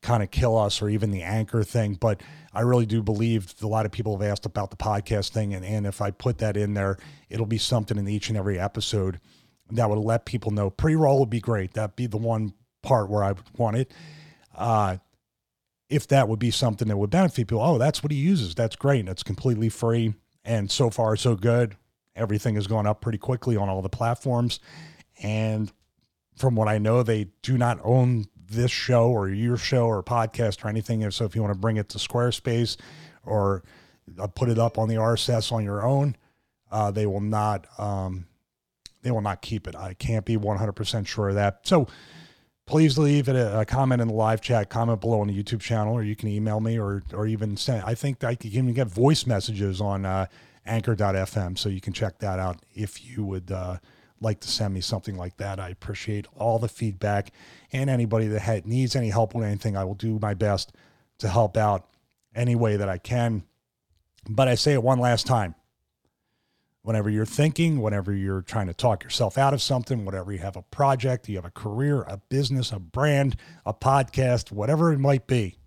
kind 0.03 0.21
of 0.21 0.29
kill 0.29 0.57
us 0.57 0.81
or 0.81 0.89
even 0.89 1.09
the 1.09 1.23
anchor 1.23 1.63
thing. 1.63 1.95
But 1.95 2.21
I 2.53 2.61
really 2.61 2.85
do 2.85 3.01
believe 3.01 3.55
a 3.61 3.67
lot 3.67 3.85
of 3.85 3.91
people 3.91 4.17
have 4.17 4.29
asked 4.29 4.45
about 4.45 4.69
the 4.69 4.77
podcast 4.77 5.29
thing. 5.29 5.53
And, 5.53 5.65
and 5.65 5.87
if 5.87 6.01
I 6.01 6.11
put 6.11 6.37
that 6.37 6.55
in 6.55 6.75
there, 6.75 6.97
it'll 7.29 7.47
be 7.47 7.57
something 7.57 7.97
in 7.97 8.07
each 8.07 8.29
and 8.29 8.37
every 8.37 8.59
episode 8.59 9.19
that 9.71 9.89
would 9.89 9.97
let 9.97 10.25
people 10.25 10.51
know. 10.51 10.69
Pre 10.69 10.95
roll 10.95 11.19
would 11.19 11.29
be 11.29 11.39
great. 11.39 11.73
That'd 11.73 11.95
be 11.95 12.05
the 12.05 12.17
one 12.17 12.53
part 12.83 13.09
where 13.09 13.23
I 13.23 13.31
would 13.31 13.57
want 13.57 13.77
it. 13.77 13.91
Uh, 14.55 14.97
if 15.89 16.07
that 16.07 16.27
would 16.27 16.39
be 16.39 16.51
something 16.51 16.87
that 16.87 16.97
would 16.97 17.09
benefit 17.09 17.47
people, 17.47 17.63
oh, 17.63 17.77
that's 17.77 18.03
what 18.03 18.11
he 18.11 18.17
uses. 18.17 18.55
That's 18.55 18.75
great. 18.75 18.99
And 18.99 19.09
it's 19.09 19.23
completely 19.23 19.69
free. 19.69 20.13
And 20.43 20.69
so 20.69 20.89
far, 20.89 21.15
so 21.15 21.35
good. 21.35 21.75
Everything 22.15 22.55
has 22.55 22.67
gone 22.67 22.85
up 22.85 23.01
pretty 23.01 23.17
quickly 23.17 23.55
on 23.55 23.69
all 23.69 23.81
the 23.81 23.89
platforms. 23.89 24.59
And 25.21 25.71
from 26.35 26.55
what 26.55 26.67
I 26.67 26.77
know, 26.77 27.03
they 27.03 27.27
do 27.41 27.57
not 27.57 27.79
own 27.83 28.25
this 28.53 28.71
show 28.71 29.09
or 29.09 29.29
your 29.29 29.57
show 29.57 29.85
or 29.85 30.01
podcast 30.03 30.63
or 30.63 30.69
anything. 30.69 31.09
So 31.11 31.25
if 31.25 31.35
you 31.35 31.41
want 31.41 31.53
to 31.53 31.59
bring 31.59 31.77
it 31.77 31.89
to 31.89 31.97
Squarespace 31.97 32.77
or 33.25 33.63
uh, 34.19 34.27
put 34.27 34.49
it 34.49 34.59
up 34.59 34.77
on 34.77 34.87
the 34.87 34.95
RSS 34.95 35.51
on 35.51 35.63
your 35.63 35.85
own, 35.85 36.15
uh, 36.71 36.91
they 36.91 37.05
will 37.05 37.21
not. 37.21 37.67
Um, 37.79 38.25
they 39.03 39.11
will 39.11 39.21
not 39.21 39.41
keep 39.41 39.67
it. 39.67 39.75
I 39.75 39.93
can't 39.95 40.23
be 40.23 40.37
100% 40.37 41.05
sure 41.05 41.27
of 41.27 41.35
that. 41.35 41.67
So 41.67 41.87
please 42.65 42.97
leave 42.97 43.27
a, 43.27 43.59
a, 43.59 43.65
comment 43.65 44.01
in 44.01 44.07
the 44.07 44.13
live 44.13 44.41
chat, 44.41 44.69
comment 44.69 45.01
below 45.01 45.21
on 45.21 45.27
the 45.27 45.43
YouTube 45.43 45.59
channel, 45.59 45.93
or 45.93 46.03
you 46.03 46.15
can 46.15 46.29
email 46.29 46.59
me 46.59 46.79
or 46.79 47.03
or 47.13 47.27
even 47.27 47.57
send. 47.57 47.83
I 47.83 47.95
think 47.95 48.23
I 48.23 48.35
can 48.35 48.51
even 48.51 48.73
get 48.73 48.87
voice 48.87 49.25
messages 49.25 49.81
on 49.81 50.05
uh, 50.05 50.27
Anchor.fm, 50.65 51.57
so 51.57 51.69
you 51.69 51.81
can 51.81 51.93
check 51.93 52.19
that 52.19 52.39
out 52.39 52.61
if 52.73 53.05
you 53.05 53.25
would 53.25 53.51
uh, 53.51 53.77
like 54.23 54.39
to 54.39 54.47
send 54.47 54.73
me 54.73 54.81
something 54.81 55.15
like 55.15 55.37
that. 55.37 55.59
I 55.59 55.69
appreciate 55.69 56.27
all 56.35 56.57
the 56.57 56.67
feedback 56.67 57.31
and 57.71 57.89
anybody 57.89 58.27
that 58.27 58.65
needs 58.65 58.95
any 58.95 59.09
help 59.09 59.35
with 59.35 59.45
anything. 59.45 59.77
I 59.77 59.83
will 59.83 59.95
do 59.95 60.17
my 60.19 60.33
best 60.33 60.73
to 61.19 61.27
help 61.27 61.57
out 61.57 61.87
any 62.35 62.55
way 62.55 62.77
that 62.77 62.89
I 62.89 62.97
can. 62.97 63.43
But 64.27 64.47
I 64.47 64.55
say 64.55 64.73
it 64.73 64.83
one 64.83 64.99
last 64.99 65.27
time. 65.27 65.55
Whenever 66.81 67.09
you're 67.09 67.25
thinking, 67.25 67.81
whenever 67.81 68.13
you're 68.13 68.41
trying 68.41 68.67
to 68.67 68.73
talk 68.73 69.03
yourself 69.03 69.37
out 69.37 69.53
of 69.53 69.61
something, 69.61 70.03
whatever 70.03 70.33
you 70.33 70.39
have 70.39 70.57
a 70.57 70.63
project, 70.63 71.29
you 71.29 71.35
have 71.35 71.45
a 71.45 71.51
career, 71.51 72.01
a 72.01 72.17
business, 72.29 72.71
a 72.71 72.79
brand, 72.79 73.37
a 73.65 73.73
podcast, 73.73 74.51
whatever 74.51 74.91
it 74.91 74.99
might 74.99 75.25
be, 75.25 75.57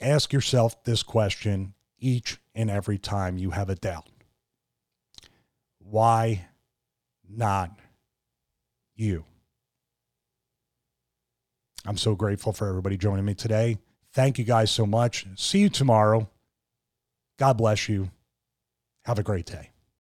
ask 0.00 0.32
yourself 0.32 0.82
this 0.84 1.02
question 1.02 1.74
each 1.98 2.38
and 2.54 2.70
every 2.70 2.98
time 2.98 3.36
you 3.36 3.50
have 3.50 3.68
a 3.68 3.74
doubt. 3.74 4.08
Why 5.78 6.46
not 7.28 7.78
you? 8.94 9.24
I'm 11.86 11.96
so 11.96 12.14
grateful 12.14 12.52
for 12.52 12.68
everybody 12.68 12.96
joining 12.96 13.24
me 13.24 13.34
today. 13.34 13.78
Thank 14.12 14.38
you 14.38 14.44
guys 14.44 14.70
so 14.70 14.86
much. 14.86 15.26
See 15.36 15.58
you 15.58 15.68
tomorrow. 15.68 16.28
God 17.38 17.58
bless 17.58 17.88
you. 17.88 18.10
Have 19.04 19.18
a 19.18 19.22
great 19.22 19.46
day. 19.46 19.70